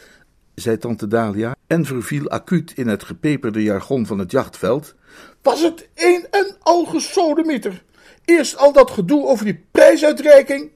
zei 0.56 0.78
tante 0.78 1.08
Dalia 1.08 1.56
en 1.68 1.86
verviel 1.86 2.30
acuut 2.30 2.72
in 2.76 2.88
het 2.88 3.04
gepeperde 3.04 3.64
jargon 3.64 4.06
van 4.06 4.20
het 4.20 4.32
jachtveld, 4.32 4.96
was 5.42 5.62
het 5.62 5.90
een 5.96 6.28
en 6.32 6.56
al 6.60 6.86
gesodemieter. 6.86 7.84
Eerst 8.26 8.58
al 8.58 8.74
dat 8.74 8.92
gedoe 8.92 9.26
over 9.26 9.46
die 9.46 9.66
prijsuitreiking. 9.72 10.72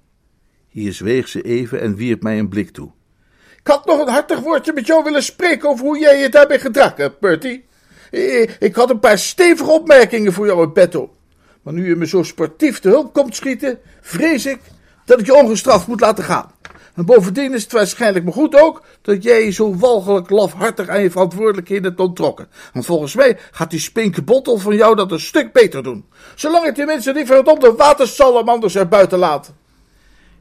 Hier 0.67 0.93
zweeg 0.93 1.27
ze 1.27 1.41
even 1.41 1.81
en 1.81 1.95
wierp 1.95 2.23
mij 2.23 2.39
een 2.39 2.49
blik 2.49 2.69
toe. 2.69 2.91
Ik 3.63 3.71
had 3.71 3.85
nog 3.85 3.99
een 3.99 4.13
hartig 4.13 4.39
woordje 4.39 4.73
met 4.73 4.87
jou 4.87 5.03
willen 5.03 5.23
spreken 5.23 5.69
over 5.69 5.85
hoe 5.85 5.99
jij 5.99 6.19
je 6.19 6.29
daarbij 6.29 6.59
gedragen 6.59 7.01
hebt, 7.01 7.19
Bertie. 7.19 7.65
Ik 8.59 8.75
had 8.75 8.89
een 8.89 8.99
paar 8.99 9.17
stevige 9.17 9.71
opmerkingen 9.71 10.33
voor 10.33 10.45
jou 10.45 10.63
in 10.63 10.71
petto. 10.71 11.09
Maar 11.61 11.73
nu 11.73 11.87
je 11.87 11.95
me 11.95 12.07
zo 12.07 12.23
sportief 12.23 12.79
te 12.79 12.89
hulp 12.89 13.13
komt 13.13 13.35
schieten, 13.35 13.79
vrees 14.01 14.45
ik 14.45 14.59
dat 15.05 15.19
ik 15.19 15.25
je 15.25 15.35
ongestraft 15.35 15.87
moet 15.87 15.99
laten 15.99 16.23
gaan. 16.23 16.51
En 16.95 17.05
bovendien 17.05 17.53
is 17.53 17.63
het 17.63 17.71
waarschijnlijk 17.71 18.25
maar 18.25 18.33
goed 18.33 18.61
ook 18.61 18.83
dat 19.01 19.23
jij 19.23 19.45
je 19.45 19.51
zo 19.51 19.75
walgelijk 19.75 20.29
lafhartig 20.29 20.87
aan 20.87 21.01
je 21.01 21.11
verantwoordelijkheden 21.11 21.83
hebt 21.83 21.99
ontrokken. 21.99 22.47
Want 22.73 22.85
volgens 22.85 23.15
mij 23.15 23.37
gaat 23.51 23.69
die 23.69 23.79
spinkebottel 23.79 24.57
van 24.57 24.75
jou 24.75 24.95
dat 24.95 25.11
een 25.11 25.19
stuk 25.19 25.53
beter 25.53 25.83
doen. 25.83 26.05
Zolang 26.35 26.65
het 26.65 26.75
die 26.75 26.85
mensen 26.85 27.13
liever 27.13 27.49
op 27.49 27.59
de 27.59 27.73
watersalamanders 27.77 28.75
er 28.75 28.87
buiten 28.87 29.19
laten. 29.19 29.55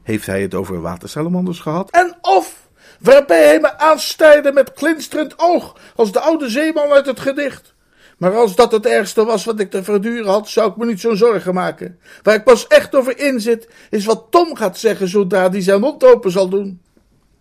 Heeft 0.03 0.25
hij 0.25 0.41
het 0.41 0.53
over 0.53 0.81
watersalamanders 0.81 1.59
gehad? 1.59 1.89
En 1.89 2.17
of, 2.21 2.69
waarbij 3.01 3.45
hij 3.45 3.59
me 3.59 3.77
aanstijde 3.77 4.51
met 4.51 4.71
glinsterend 4.75 5.33
oog, 5.37 5.75
als 5.95 6.11
de 6.11 6.19
oude 6.19 6.49
zeeman 6.49 6.91
uit 6.91 7.05
het 7.05 7.19
gedicht. 7.19 7.73
Maar 8.17 8.35
als 8.35 8.55
dat 8.55 8.71
het 8.71 8.85
ergste 8.85 9.25
was 9.25 9.45
wat 9.45 9.59
ik 9.59 9.69
te 9.69 9.83
verduren 9.83 10.31
had, 10.31 10.49
zou 10.49 10.69
ik 10.69 10.77
me 10.77 10.85
niet 10.85 10.99
zo'n 10.99 11.17
zorgen 11.17 11.53
maken. 11.53 11.99
Waar 12.23 12.35
ik 12.35 12.43
pas 12.43 12.67
echt 12.67 12.95
over 12.95 13.19
inzit, 13.19 13.67
is 13.89 14.05
wat 14.05 14.27
Tom 14.29 14.55
gaat 14.55 14.77
zeggen 14.77 15.07
zodra 15.07 15.49
hij 15.49 15.61
zijn 15.61 15.79
mond 15.79 16.03
open 16.03 16.31
zal 16.31 16.49
doen. 16.49 16.81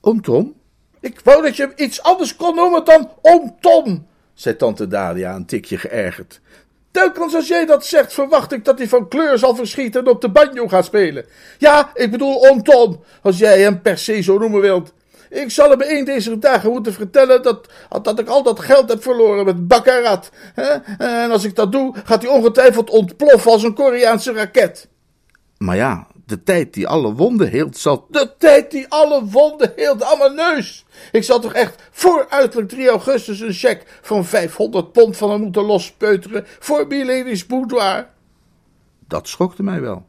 Om 0.01 0.23
Tom? 0.23 0.55
Ik 1.01 1.21
wou 1.25 1.43
dat 1.43 1.57
je 1.57 1.63
hem 1.63 1.73
iets 1.77 2.03
anders 2.03 2.37
kon 2.37 2.55
noemen 2.55 2.85
dan 2.85 3.11
om 3.21 3.57
Tom, 3.61 4.07
zei 4.35 4.57
tante 4.57 4.87
Dalia 4.87 5.35
een 5.35 5.47
tikje 5.47 5.79
geërgerd. 5.79 6.41
Telkens 6.91 7.35
als 7.35 7.49
jij 7.49 7.67
dat 7.67 7.87
zegt, 7.87 8.13
verwacht 8.13 8.53
ik 8.53 8.65
dat 8.65 8.79
hij 8.79 8.89
van 8.89 9.09
kleur 9.09 9.39
zal 9.39 9.55
verschieten 9.55 10.01
en 10.01 10.09
op 10.11 10.21
de 10.21 10.31
banjo 10.31 10.69
gaat 10.69 10.85
spelen. 10.85 11.25
Ja, 11.59 11.91
ik 11.95 12.11
bedoel 12.11 12.35
om 12.35 12.63
Tom, 12.63 13.01
als 13.23 13.39
jij 13.39 13.61
hem 13.61 13.83
per 13.83 13.99
se 13.99 14.23
zo 14.23 14.39
noemen 14.39 14.61
wilt. 14.61 14.93
Ik 15.31 15.51
zal 15.51 15.71
hem 15.71 15.81
een 15.83 16.05
deze 16.05 16.39
dagen 16.39 16.71
moeten 16.71 16.93
vertellen 16.93 17.43
dat, 17.43 17.69
dat 18.03 18.19
ik 18.19 18.29
al 18.29 18.43
dat 18.43 18.61
geld 18.61 18.89
heb 18.89 19.03
verloren 19.03 19.45
met 19.45 19.69
baccarat. 19.69 20.31
En 20.99 21.31
als 21.31 21.45
ik 21.45 21.55
dat 21.55 21.73
doe, 21.73 21.95
gaat 22.05 22.23
hij 22.23 22.31
ongetwijfeld 22.31 22.91
ontploffen 22.91 23.51
als 23.51 23.63
een 23.63 23.75
Koreaanse 23.75 24.33
raket. 24.33 24.89
Maar 25.59 25.77
ja, 25.77 26.07
de 26.27 26.43
tijd 26.43 26.75
die 26.75 26.89
alle 26.89 27.15
wonden 27.15 27.49
heelt 27.49 27.77
zal... 27.77 28.07
De 28.09 28.35
tijd 28.39 28.71
die 28.71 28.87
alle 28.89 29.25
wonden 29.25 29.73
heelt 29.77 30.03
aan 30.03 30.19
mijn 30.19 30.35
neus. 30.35 30.85
Ik 31.13 31.25
zal 31.25 31.41
toch 31.41 31.53
echt 31.53 31.83
voor 31.91 32.27
uiterlijk 32.29 32.69
3 32.69 32.89
augustus 32.89 33.41
een 33.41 33.53
cheque 33.53 33.87
van 34.01 34.25
500 34.25 34.93
pond 34.93 35.17
van 35.17 35.31
hem 35.31 35.41
moeten 35.41 35.63
lospeuteren 35.63 36.47
voor 36.59 36.87
Milenis 36.87 37.47
boudoir. 37.47 38.09
Dat 39.09 39.29
schokte 39.29 39.63
mij 39.63 39.81
wel. 39.81 40.07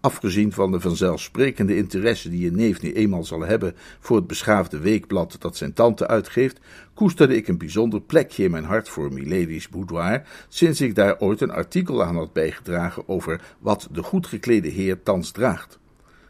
Afgezien 0.00 0.52
van 0.52 0.72
de 0.72 0.80
vanzelfsprekende 0.80 1.76
interesse 1.76 2.30
die 2.30 2.40
je 2.40 2.50
neef 2.50 2.82
nu 2.82 2.92
eenmaal 2.92 3.24
zal 3.24 3.40
hebben 3.40 3.74
voor 4.00 4.16
het 4.16 4.26
beschaafde 4.26 4.78
weekblad 4.78 5.36
dat 5.38 5.56
zijn 5.56 5.72
tante 5.72 6.06
uitgeeft, 6.08 6.60
koesterde 6.94 7.36
ik 7.36 7.48
een 7.48 7.58
bijzonder 7.58 8.00
plekje 8.00 8.44
in 8.44 8.50
mijn 8.50 8.64
hart 8.64 8.88
voor 8.88 9.12
Milady's 9.12 9.68
boudoir, 9.68 10.22
sinds 10.48 10.80
ik 10.80 10.94
daar 10.94 11.18
ooit 11.18 11.40
een 11.40 11.50
artikel 11.50 12.04
aan 12.04 12.16
had 12.16 12.32
bijgedragen 12.32 13.08
over 13.08 13.40
wat 13.58 13.88
de 13.90 14.02
goed 14.02 14.26
geklede 14.26 14.68
heer 14.68 15.02
thans 15.02 15.30
draagt. 15.30 15.78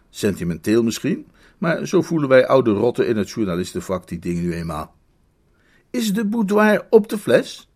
Sentimenteel 0.08 0.82
misschien, 0.82 1.26
maar 1.58 1.86
zo 1.86 2.02
voelen 2.02 2.28
wij 2.28 2.46
oude 2.46 2.70
rotten 2.70 3.06
in 3.06 3.16
het 3.16 3.30
journalistenvak 3.30 4.08
die 4.08 4.18
dingen 4.18 4.42
nu 4.42 4.54
eenmaal. 4.54 4.94
Is 5.90 6.12
de 6.12 6.24
boudoir 6.24 6.86
op 6.90 7.08
de 7.08 7.18
fles? 7.18 7.70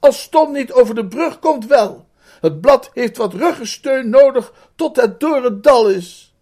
Als 0.00 0.28
Tom 0.28 0.52
niet 0.52 0.72
over 0.72 0.94
de 0.94 1.06
brug 1.06 1.38
komt, 1.38 1.66
wel. 1.66 2.08
Het 2.40 2.60
blad 2.60 2.90
heeft 2.94 3.16
wat 3.16 3.34
ruggensteun 3.34 4.08
nodig 4.08 4.52
tot 4.74 4.96
het 4.96 5.20
door 5.20 5.44
het 5.44 5.62
dal 5.62 5.90
is. 5.90 6.34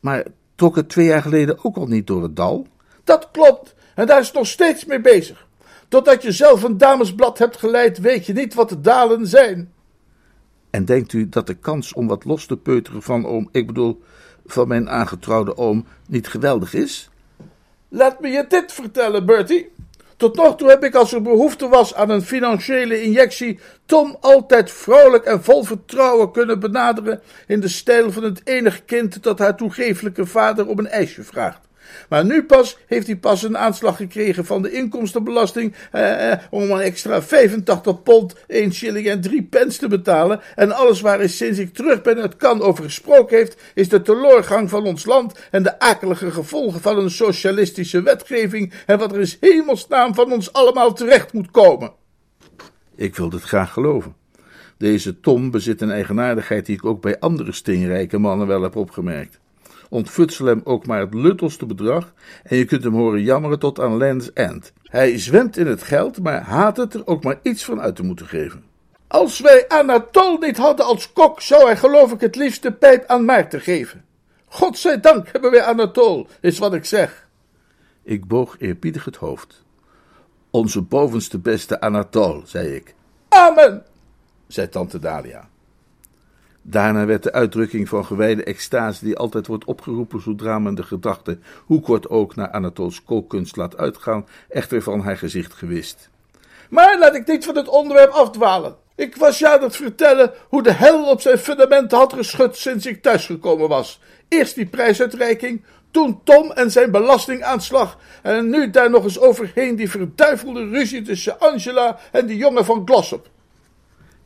Maar 0.00 0.24
trok 0.54 0.76
het 0.76 0.88
twee 0.88 1.06
jaar 1.06 1.22
geleden 1.22 1.64
ook 1.64 1.76
al 1.76 1.86
niet 1.86 2.06
door 2.06 2.22
het 2.22 2.36
dal? 2.36 2.66
Dat 3.04 3.28
klopt, 3.30 3.74
en 3.94 4.06
daar 4.06 4.20
is 4.20 4.32
nog 4.32 4.46
steeds 4.46 4.84
mee 4.84 5.00
bezig. 5.00 5.46
Totdat 5.88 6.22
je 6.22 6.32
zelf 6.32 6.62
een 6.62 6.78
damesblad 6.78 7.38
hebt 7.38 7.56
geleid, 7.56 7.98
weet 7.98 8.26
je 8.26 8.32
niet 8.32 8.54
wat 8.54 8.68
de 8.68 8.80
dalen 8.80 9.26
zijn. 9.26 9.72
En 10.70 10.84
denkt 10.84 11.12
u 11.12 11.28
dat 11.28 11.46
de 11.46 11.54
kans 11.54 11.92
om 11.92 12.06
wat 12.06 12.24
los 12.24 12.46
te 12.46 12.56
peuteren 12.56 13.02
van 13.02 13.26
oom, 13.26 13.48
ik 13.52 13.66
bedoel, 13.66 14.02
van 14.46 14.68
mijn 14.68 14.90
aangetrouwde 14.90 15.56
oom, 15.56 15.86
niet 16.06 16.28
geweldig 16.28 16.74
is? 16.74 17.10
Laat 17.88 18.20
me 18.20 18.28
je 18.28 18.44
dit 18.48 18.72
vertellen, 18.72 19.26
Bertie. 19.26 19.70
Tot 20.18 20.36
nog 20.36 20.56
toe 20.56 20.68
heb 20.68 20.84
ik, 20.84 20.94
als 20.94 21.12
er 21.12 21.22
behoefte 21.22 21.68
was 21.68 21.94
aan 21.94 22.10
een 22.10 22.22
financiële 22.22 23.02
injectie, 23.02 23.58
Tom 23.86 24.16
altijd 24.20 24.70
vrolijk 24.70 25.24
en 25.24 25.44
vol 25.44 25.64
vertrouwen 25.64 26.32
kunnen 26.32 26.60
benaderen 26.60 27.20
in 27.46 27.60
de 27.60 27.68
stijl 27.68 28.12
van 28.12 28.22
het 28.22 28.40
enige 28.44 28.82
kind 28.82 29.22
dat 29.22 29.38
haar 29.38 29.56
toegeeflijke 29.56 30.26
vader 30.26 30.66
om 30.66 30.78
een 30.78 30.88
ijsje 30.88 31.22
vraagt. 31.22 31.67
Maar 32.08 32.24
nu 32.24 32.44
pas 32.44 32.78
heeft 32.86 33.06
hij 33.06 33.16
pas 33.16 33.42
een 33.42 33.58
aanslag 33.58 33.96
gekregen 33.96 34.44
van 34.44 34.62
de 34.62 34.72
inkomstenbelasting 34.72 35.74
eh, 35.92 36.32
eh 36.32 36.38
om 36.50 36.70
een 36.70 36.80
extra 36.80 37.22
85 37.22 38.02
pond, 38.02 38.34
1 38.46 38.72
shilling 38.72 39.06
en 39.06 39.20
3 39.20 39.42
pence 39.42 39.78
te 39.78 39.88
betalen. 39.88 40.40
En 40.54 40.72
alles 40.72 41.00
waar 41.00 41.18
hij 41.18 41.28
sinds 41.28 41.58
ik 41.58 41.74
terug 41.74 42.02
ben 42.02 42.20
uit 42.20 42.36
kan 42.36 42.62
over 42.62 42.84
gesproken 42.84 43.36
heeft, 43.36 43.62
is 43.74 43.88
de 43.88 44.02
teleurgang 44.02 44.70
van 44.70 44.86
ons 44.86 45.04
land 45.04 45.38
en 45.50 45.62
de 45.62 45.80
akelige 45.80 46.30
gevolgen 46.30 46.80
van 46.80 46.98
een 46.98 47.10
socialistische 47.10 48.02
wetgeving 48.02 48.72
en 48.86 48.98
wat 48.98 49.12
er 49.12 49.20
in 49.20 49.36
hemelsnaam 49.40 50.14
van 50.14 50.32
ons 50.32 50.52
allemaal 50.52 50.92
terecht 50.92 51.32
moet 51.32 51.50
komen. 51.50 51.92
Ik 52.96 53.16
wil 53.16 53.28
dit 53.28 53.42
graag 53.42 53.72
geloven. 53.72 54.16
Deze 54.78 55.20
Tom 55.20 55.50
bezit 55.50 55.80
een 55.80 55.90
eigenaardigheid 55.90 56.66
die 56.66 56.76
ik 56.76 56.84
ook 56.84 57.02
bij 57.02 57.18
andere 57.18 57.52
steenrijke 57.52 58.18
mannen 58.18 58.46
wel 58.46 58.62
heb 58.62 58.76
opgemerkt 58.76 59.40
ontfutsel 59.88 60.46
hem 60.46 60.60
ook 60.64 60.86
maar 60.86 61.00
het 61.00 61.14
luttelste 61.14 61.66
bedrag 61.66 62.12
en 62.42 62.56
je 62.56 62.64
kunt 62.64 62.84
hem 62.84 62.94
horen 62.94 63.22
jammeren 63.22 63.58
tot 63.58 63.80
aan 63.80 63.96
Land's 63.96 64.32
End. 64.32 64.72
Hij 64.82 65.18
zwemt 65.18 65.56
in 65.56 65.66
het 65.66 65.82
geld, 65.82 66.22
maar 66.22 66.42
haat 66.42 66.76
het 66.76 66.94
er 66.94 67.06
ook 67.06 67.24
maar 67.24 67.38
iets 67.42 67.64
van 67.64 67.80
uit 67.80 67.96
te 67.96 68.02
moeten 68.02 68.26
geven. 68.26 68.64
Als 69.06 69.40
wij 69.40 69.68
Anatol 69.68 70.38
niet 70.38 70.56
hadden 70.56 70.86
als 70.86 71.12
kok, 71.12 71.40
zou 71.40 71.64
hij 71.64 71.76
geloof 71.76 72.12
ik 72.12 72.20
het 72.20 72.36
liefst 72.36 72.62
de 72.62 72.72
pijp 72.72 73.04
aan 73.06 73.24
Maarten 73.24 73.60
geven. 73.60 74.04
Godzijdank 74.46 75.28
hebben 75.32 75.50
wij 75.50 75.62
Anatol, 75.62 76.26
is 76.40 76.58
wat 76.58 76.74
ik 76.74 76.84
zeg. 76.84 77.28
Ik 78.02 78.26
boog 78.26 78.56
eerbiedig 78.58 79.04
het 79.04 79.16
hoofd. 79.16 79.62
Onze 80.50 80.82
bovenste 80.82 81.38
beste 81.38 81.80
Anatol, 81.80 82.42
zei 82.44 82.74
ik. 82.74 82.94
Amen, 83.28 83.84
zei 84.46 84.68
tante 84.68 84.98
Dalia. 84.98 85.48
Daarna 86.70 87.06
werd 87.06 87.22
de 87.22 87.32
uitdrukking 87.32 87.88
van 87.88 88.04
gewijde 88.04 88.44
extase 88.44 89.04
die 89.04 89.16
altijd 89.16 89.46
wordt 89.46 89.64
opgeroepen 89.64 90.20
zodra 90.20 90.58
men 90.58 90.74
de 90.74 90.82
gedachte, 90.82 91.38
hoe 91.64 91.80
kort 91.80 92.08
ook, 92.08 92.36
naar 92.36 92.50
Anatols 92.50 93.04
kookkunst 93.04 93.56
laat 93.56 93.76
uitgaan, 93.76 94.26
echter 94.48 94.82
van 94.82 95.00
haar 95.00 95.16
gezicht 95.16 95.54
gewist. 95.54 96.10
Maar 96.70 96.98
laat 96.98 97.14
ik 97.14 97.26
niet 97.26 97.44
van 97.44 97.56
het 97.56 97.68
onderwerp 97.68 98.10
afdwalen. 98.10 98.76
Ik 98.96 99.16
was 99.16 99.38
je 99.38 99.48
aan 99.48 99.62
het 99.62 99.76
vertellen 99.76 100.32
hoe 100.48 100.62
de 100.62 100.72
hel 100.72 101.10
op 101.10 101.20
zijn 101.20 101.38
fundamenten 101.38 101.98
had 101.98 102.12
geschud 102.12 102.56
sinds 102.56 102.86
ik 102.86 103.02
thuisgekomen 103.02 103.68
was. 103.68 104.00
Eerst 104.28 104.54
die 104.54 104.66
prijsuitreiking, 104.66 105.64
toen 105.90 106.20
Tom 106.24 106.50
en 106.50 106.70
zijn 106.70 106.90
belastingaanslag. 106.90 107.98
En 108.22 108.50
nu 108.50 108.70
daar 108.70 108.90
nog 108.90 109.04
eens 109.04 109.20
overheen 109.20 109.76
die 109.76 109.90
verduivelde 109.90 110.68
ruzie 110.68 111.02
tussen 111.02 111.40
Angela 111.40 111.98
en 112.12 112.26
die 112.26 112.36
jongen 112.36 112.64
van 112.64 112.82
Glossop. 112.84 113.28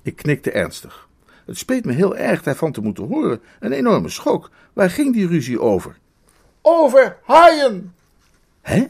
Ik 0.02 0.16
knikte 0.16 0.50
ernstig. 0.50 1.10
Het 1.52 1.60
speet 1.60 1.84
me 1.84 1.92
heel 1.92 2.16
erg 2.16 2.42
daarvan 2.42 2.72
te 2.72 2.80
moeten 2.80 3.06
horen. 3.06 3.40
Een 3.60 3.72
enorme 3.72 4.08
schok. 4.08 4.50
Waar 4.72 4.90
ging 4.90 5.12
die 5.12 5.26
ruzie 5.26 5.60
over? 5.60 5.98
Over 6.62 7.16
haaien. 7.22 7.94
Hè? 8.60 8.84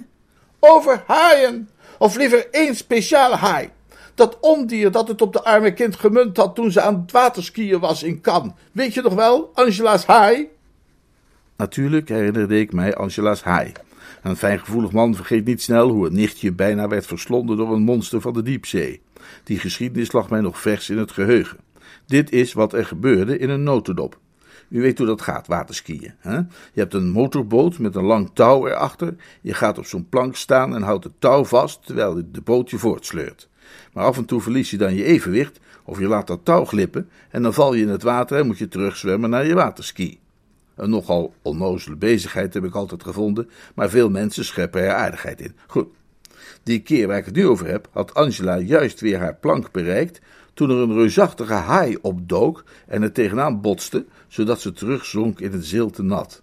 Over 0.59 1.03
haaien. 1.07 1.69
Of 1.99 2.17
liever 2.17 2.47
één 2.51 2.75
speciale 2.75 3.37
haai. 3.37 3.71
Dat 4.15 4.39
ondier 4.41 4.91
dat 4.91 5.09
het 5.09 5.23
op 5.23 5.33
de 5.33 5.43
arme 5.43 5.73
kind 5.73 5.97
gemunt 5.97 6.37
had 6.37 6.55
toen 6.55 6.71
ze 6.71 6.81
aan 6.81 7.01
het 7.01 7.13
waterskiën 7.13 7.79
was 7.79 8.03
in 8.03 8.21
Cannes. 8.21 8.53
Weet 8.73 8.95
je 8.95 9.03
nog 9.03 9.15
wel, 9.15 9.51
Angela's 9.55 10.05
haai? 10.05 10.49
Natuurlijk 11.57 12.09
herinnerde 12.09 12.61
ik 12.61 12.73
mij 12.73 12.95
Angela's 12.95 13.43
haai. 13.43 13.73
Een 14.23 14.37
fijngevoelig 14.37 14.93
man 14.93 15.15
vergeet 15.15 15.45
niet 15.45 15.63
snel 15.63 15.89
hoe 15.89 16.07
een 16.07 16.15
nichtje 16.15 16.53
bijna 16.53 16.89
werd 16.89 17.07
verslonden 17.07 17.57
door 17.57 17.73
een 17.73 17.83
monster 17.83 18.21
van 18.21 18.33
de 18.33 18.43
diepzee. 18.43 19.01
Die 19.45 19.59
geschiedenis 19.59 20.13
lag 20.13 20.31
mij 20.31 20.41
nog 20.41 20.61
vers 20.61 20.91
in 20.91 20.99
het 20.99 21.13
geheugen. 21.13 21.71
Dit 22.07 22.33
is 22.33 22.53
wat 22.53 22.73
er 22.73 22.87
gebeurde 22.87 23.39
in 23.39 23.51
een 23.51 23.63
notendop. 23.63 24.19
U 24.69 24.81
weet 24.81 24.99
hoe 24.99 25.07
dat 25.07 25.23
gaat, 25.23 25.47
waterskiën. 25.47 26.15
Hè? 26.19 26.37
Je 26.37 26.47
hebt 26.81 26.95
een 26.95 27.11
motorboot 27.11 27.79
met 27.79 27.95
een 27.95 28.05
lang 28.05 28.31
touw 28.33 28.67
erachter. 28.67 29.15
Je 29.41 29.55
gaat 29.55 29.79
op 29.79 29.87
zo'n 29.87 30.09
plank 30.09 30.37
staan 30.37 30.75
en 30.75 30.83
houdt 30.83 31.05
het 31.05 31.13
touw 31.19 31.45
vast 31.45 31.87
terwijl 31.87 32.23
de 32.33 32.41
boot 32.41 32.71
je 32.71 32.79
voortsleurt. 32.79 33.49
Maar 33.93 34.05
af 34.05 34.17
en 34.17 34.25
toe 34.25 34.41
verlies 34.41 34.71
je 34.71 34.77
dan 34.77 34.95
je 34.95 35.05
evenwicht 35.05 35.61
of 35.85 35.99
je 35.99 36.07
laat 36.07 36.27
dat 36.27 36.45
touw 36.45 36.65
glippen 36.65 37.09
en 37.31 37.43
dan 37.43 37.55
val 37.55 37.75
je 37.75 37.83
in 37.83 37.89
het 37.89 38.03
water 38.03 38.39
en 38.39 38.47
moet 38.47 38.59
je 38.59 38.69
terugzwemmen 38.69 39.31
naar 39.31 39.47
je 39.47 39.55
waterski. 39.55 40.21
Een 40.75 40.91
nogal 40.91 41.35
onnozele 41.43 41.97
bezigheid 41.97 42.55
heb 42.55 42.65
ik 42.65 42.75
altijd 42.75 43.03
gevonden, 43.03 43.51
maar 43.75 43.91
veel 43.91 44.11
mensen 44.11 44.45
scheppen 44.45 44.83
er 44.83 44.95
aardigheid 44.95 45.41
in. 45.41 45.57
Goed. 45.67 45.89
Die 46.63 46.81
keer 46.81 47.07
waar 47.07 47.19
ik 47.19 47.25
het 47.25 47.35
nu 47.35 47.47
over 47.47 47.67
heb, 47.67 47.89
had 47.93 48.15
Angela 48.15 48.59
juist 48.59 49.01
weer 49.01 49.19
haar 49.19 49.35
plank 49.35 49.73
bereikt 49.73 50.21
toen 50.55 50.71
er 50.71 50.77
een 50.77 50.95
reusachtige 50.95 51.53
haai 51.53 51.99
opdook 52.01 52.65
en 52.87 53.03
er 53.03 53.13
tegenaan 53.13 53.61
botste, 53.61 54.05
zodat 54.29 54.61
ze 54.61 54.73
terugzonk 54.73 55.41
in 55.41 55.53
het 55.53 55.67
zilte 55.67 56.03
nat. 56.03 56.43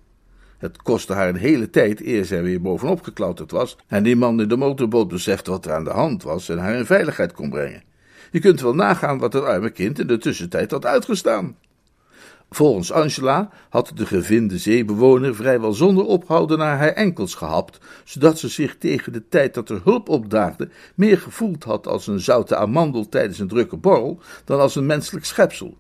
Het 0.57 0.81
kostte 0.81 1.13
haar 1.13 1.29
een 1.29 1.35
hele 1.35 1.69
tijd 1.69 2.01
eer 2.01 2.25
zij 2.25 2.43
weer 2.43 2.61
bovenop 2.61 3.01
geklauterd 3.01 3.51
was 3.51 3.77
en 3.87 4.03
die 4.03 4.15
man 4.15 4.41
in 4.41 4.47
de 4.47 4.57
motorboot 4.57 5.07
besefte 5.07 5.51
wat 5.51 5.65
er 5.65 5.73
aan 5.73 5.83
de 5.83 5.89
hand 5.89 6.23
was 6.23 6.49
en 6.49 6.57
haar 6.57 6.75
in 6.75 6.85
veiligheid 6.85 7.33
kon 7.33 7.49
brengen. 7.49 7.83
Je 8.31 8.39
kunt 8.39 8.61
wel 8.61 8.75
nagaan 8.75 9.19
wat 9.19 9.33
het 9.33 9.43
arme 9.43 9.69
kind 9.69 9.99
in 9.99 10.07
de 10.07 10.17
tussentijd 10.17 10.71
had 10.71 10.85
uitgestaan. 10.85 11.55
Volgens 12.49 12.91
Angela 12.91 13.49
had 13.69 13.91
de 13.95 14.05
gevinde 14.05 14.57
zeebewoner 14.57 15.35
vrijwel 15.35 15.73
zonder 15.73 16.05
ophouden 16.05 16.57
naar 16.57 16.77
haar 16.77 16.93
enkels 16.93 17.35
gehapt, 17.35 17.79
zodat 18.03 18.39
ze 18.39 18.47
zich 18.47 18.77
tegen 18.77 19.13
de 19.13 19.27
tijd 19.27 19.53
dat 19.53 19.69
er 19.69 19.81
hulp 19.83 20.09
opdaagde 20.09 20.69
meer 20.95 21.17
gevoeld 21.17 21.63
had 21.63 21.88
als 21.88 22.07
een 22.07 22.19
zoute 22.19 22.55
amandel 22.55 23.09
tijdens 23.09 23.39
een 23.39 23.47
drukke 23.47 23.77
borrel 23.77 24.19
dan 24.45 24.59
als 24.59 24.75
een 24.75 24.85
menselijk 24.85 25.25
schepsel. 25.25 25.77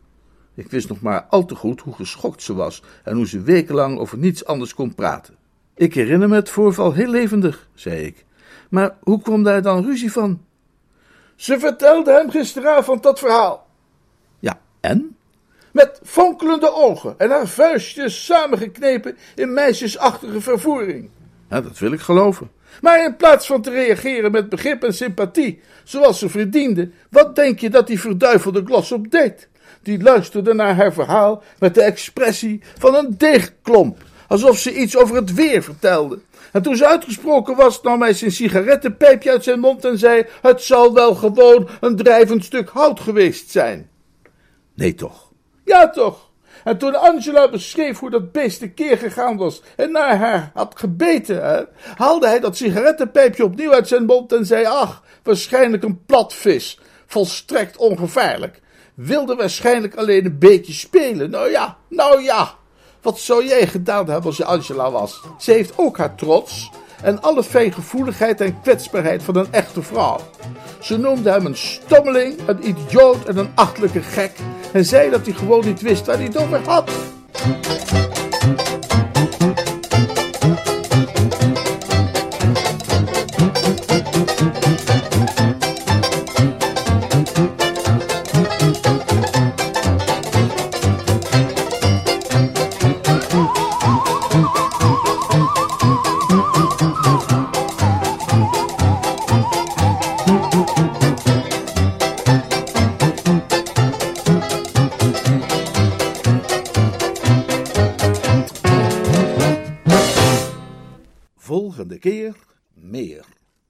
Ik 0.53 0.71
wist 0.71 0.89
nog 0.89 1.01
maar 1.01 1.25
al 1.29 1.45
te 1.45 1.55
goed 1.55 1.81
hoe 1.81 1.93
geschokt 1.93 2.41
ze 2.41 2.53
was 2.53 2.83
en 3.03 3.15
hoe 3.15 3.27
ze 3.27 3.41
wekenlang 3.41 3.97
over 3.97 4.17
niets 4.17 4.45
anders 4.45 4.73
kon 4.73 4.95
praten. 4.95 5.35
Ik 5.75 5.93
herinner 5.93 6.29
me 6.29 6.35
het 6.35 6.49
voorval 6.49 6.93
heel 6.93 7.09
levendig, 7.09 7.67
zei 7.73 8.05
ik. 8.05 8.25
Maar 8.69 8.97
hoe 9.01 9.21
kwam 9.21 9.43
daar 9.43 9.61
dan 9.61 9.85
ruzie 9.85 10.11
van? 10.11 10.41
Ze 11.35 11.59
vertelde 11.59 12.11
hem 12.11 12.29
gisteravond 12.29 13.03
dat 13.03 13.19
verhaal. 13.19 13.67
Ja, 14.39 14.59
en? 14.79 15.17
Met 15.71 15.99
fonkelende 16.03 16.73
ogen 16.73 17.15
en 17.17 17.29
haar 17.29 17.47
vuistjes 17.47 18.25
samengeknepen 18.25 19.17
in 19.35 19.53
meisjesachtige 19.53 20.41
vervoering. 20.41 21.09
Ja, 21.49 21.61
dat 21.61 21.79
wil 21.79 21.91
ik 21.91 21.99
geloven. 21.99 22.51
Maar 22.81 23.03
in 23.03 23.15
plaats 23.15 23.45
van 23.45 23.61
te 23.61 23.69
reageren 23.69 24.31
met 24.31 24.49
begrip 24.49 24.83
en 24.83 24.93
sympathie, 24.93 25.61
zoals 25.83 26.19
ze 26.19 26.29
verdiende, 26.29 26.89
wat 27.09 27.35
denk 27.35 27.59
je 27.59 27.69
dat 27.69 27.87
die 27.87 27.99
verduivelde 27.99 28.65
Glossop 28.65 29.11
deed? 29.11 29.47
Die 29.83 30.01
luisterde 30.01 30.53
naar 30.53 30.75
haar 30.75 30.93
verhaal 30.93 31.43
met 31.59 31.73
de 31.73 31.81
expressie 31.81 32.61
van 32.77 32.95
een 32.95 33.17
deegklomp, 33.17 33.97
alsof 34.27 34.57
ze 34.57 34.75
iets 34.75 34.97
over 34.97 35.15
het 35.15 35.33
weer 35.33 35.63
vertelde. 35.63 36.19
En 36.51 36.61
toen 36.61 36.75
ze 36.75 36.87
uitgesproken 36.87 37.55
was, 37.55 37.81
nam 37.81 38.01
hij 38.01 38.13
zijn 38.13 38.31
sigarettenpijpje 38.31 39.31
uit 39.31 39.43
zijn 39.43 39.59
mond 39.59 39.85
en 39.85 39.97
zei: 39.97 40.25
Het 40.41 40.61
zal 40.61 40.93
wel 40.93 41.15
gewoon 41.15 41.69
een 41.79 41.95
drijvend 41.95 42.43
stuk 42.43 42.69
hout 42.69 42.99
geweest 42.99 43.51
zijn. 43.51 43.89
Nee, 44.73 44.95
toch? 44.95 45.28
Ja, 45.69 45.89
toch? 45.89 46.29
En 46.63 46.77
toen 46.77 46.95
Angela 46.95 47.49
beschreef 47.49 47.99
hoe 47.99 48.09
dat 48.09 48.31
beest 48.31 48.59
de 48.59 48.69
keer 48.69 48.97
gegaan 48.97 49.37
was 49.37 49.61
en 49.75 49.91
naar 49.91 50.17
haar 50.17 50.51
had 50.53 50.73
gebeten, 50.79 51.67
haalde 51.95 52.27
hij 52.27 52.39
dat 52.39 52.57
sigarettenpijpje 52.57 53.43
opnieuw 53.43 53.73
uit 53.73 53.87
zijn 53.87 54.05
mond 54.05 54.33
en 54.33 54.45
zei: 54.45 54.65
Ach, 54.65 55.03
waarschijnlijk 55.23 55.83
een 55.83 56.05
platvis. 56.05 56.79
Volstrekt 57.07 57.77
ongevaarlijk. 57.77 58.61
Wilde 58.93 59.35
waarschijnlijk 59.35 59.95
alleen 59.95 60.25
een 60.25 60.39
beetje 60.39 60.73
spelen. 60.73 61.29
Nou 61.29 61.49
ja, 61.49 61.77
nou 61.87 62.21
ja. 62.21 62.53
Wat 63.01 63.19
zou 63.19 63.45
jij 63.45 63.67
gedaan 63.67 64.09
hebben 64.09 64.25
als 64.25 64.37
je 64.37 64.45
Angela 64.45 64.91
was? 64.91 65.21
Ze 65.39 65.51
heeft 65.51 65.73
ook 65.75 65.97
haar 65.97 66.15
trots 66.15 66.69
en 67.01 67.21
alle 67.21 67.43
fijngevoeligheid 67.43 68.41
en 68.41 68.61
kwetsbaarheid 68.61 69.23
van 69.23 69.35
een 69.35 69.47
echte 69.51 69.81
vrouw. 69.81 70.19
Ze 70.79 70.97
noemde 70.97 71.31
hem 71.31 71.45
een 71.45 71.57
stommeling, 71.57 72.35
een 72.45 72.67
idioot 72.67 73.25
en 73.25 73.37
een 73.37 73.51
achtelijke 73.55 74.01
gek 74.01 74.31
en 74.73 74.85
zei 74.85 75.09
dat 75.09 75.25
hij 75.25 75.33
gewoon 75.33 75.65
niet 75.65 75.81
wist 75.81 76.05
waar 76.05 76.17
hij 76.17 76.25
het 76.25 76.65
had. 76.65 76.91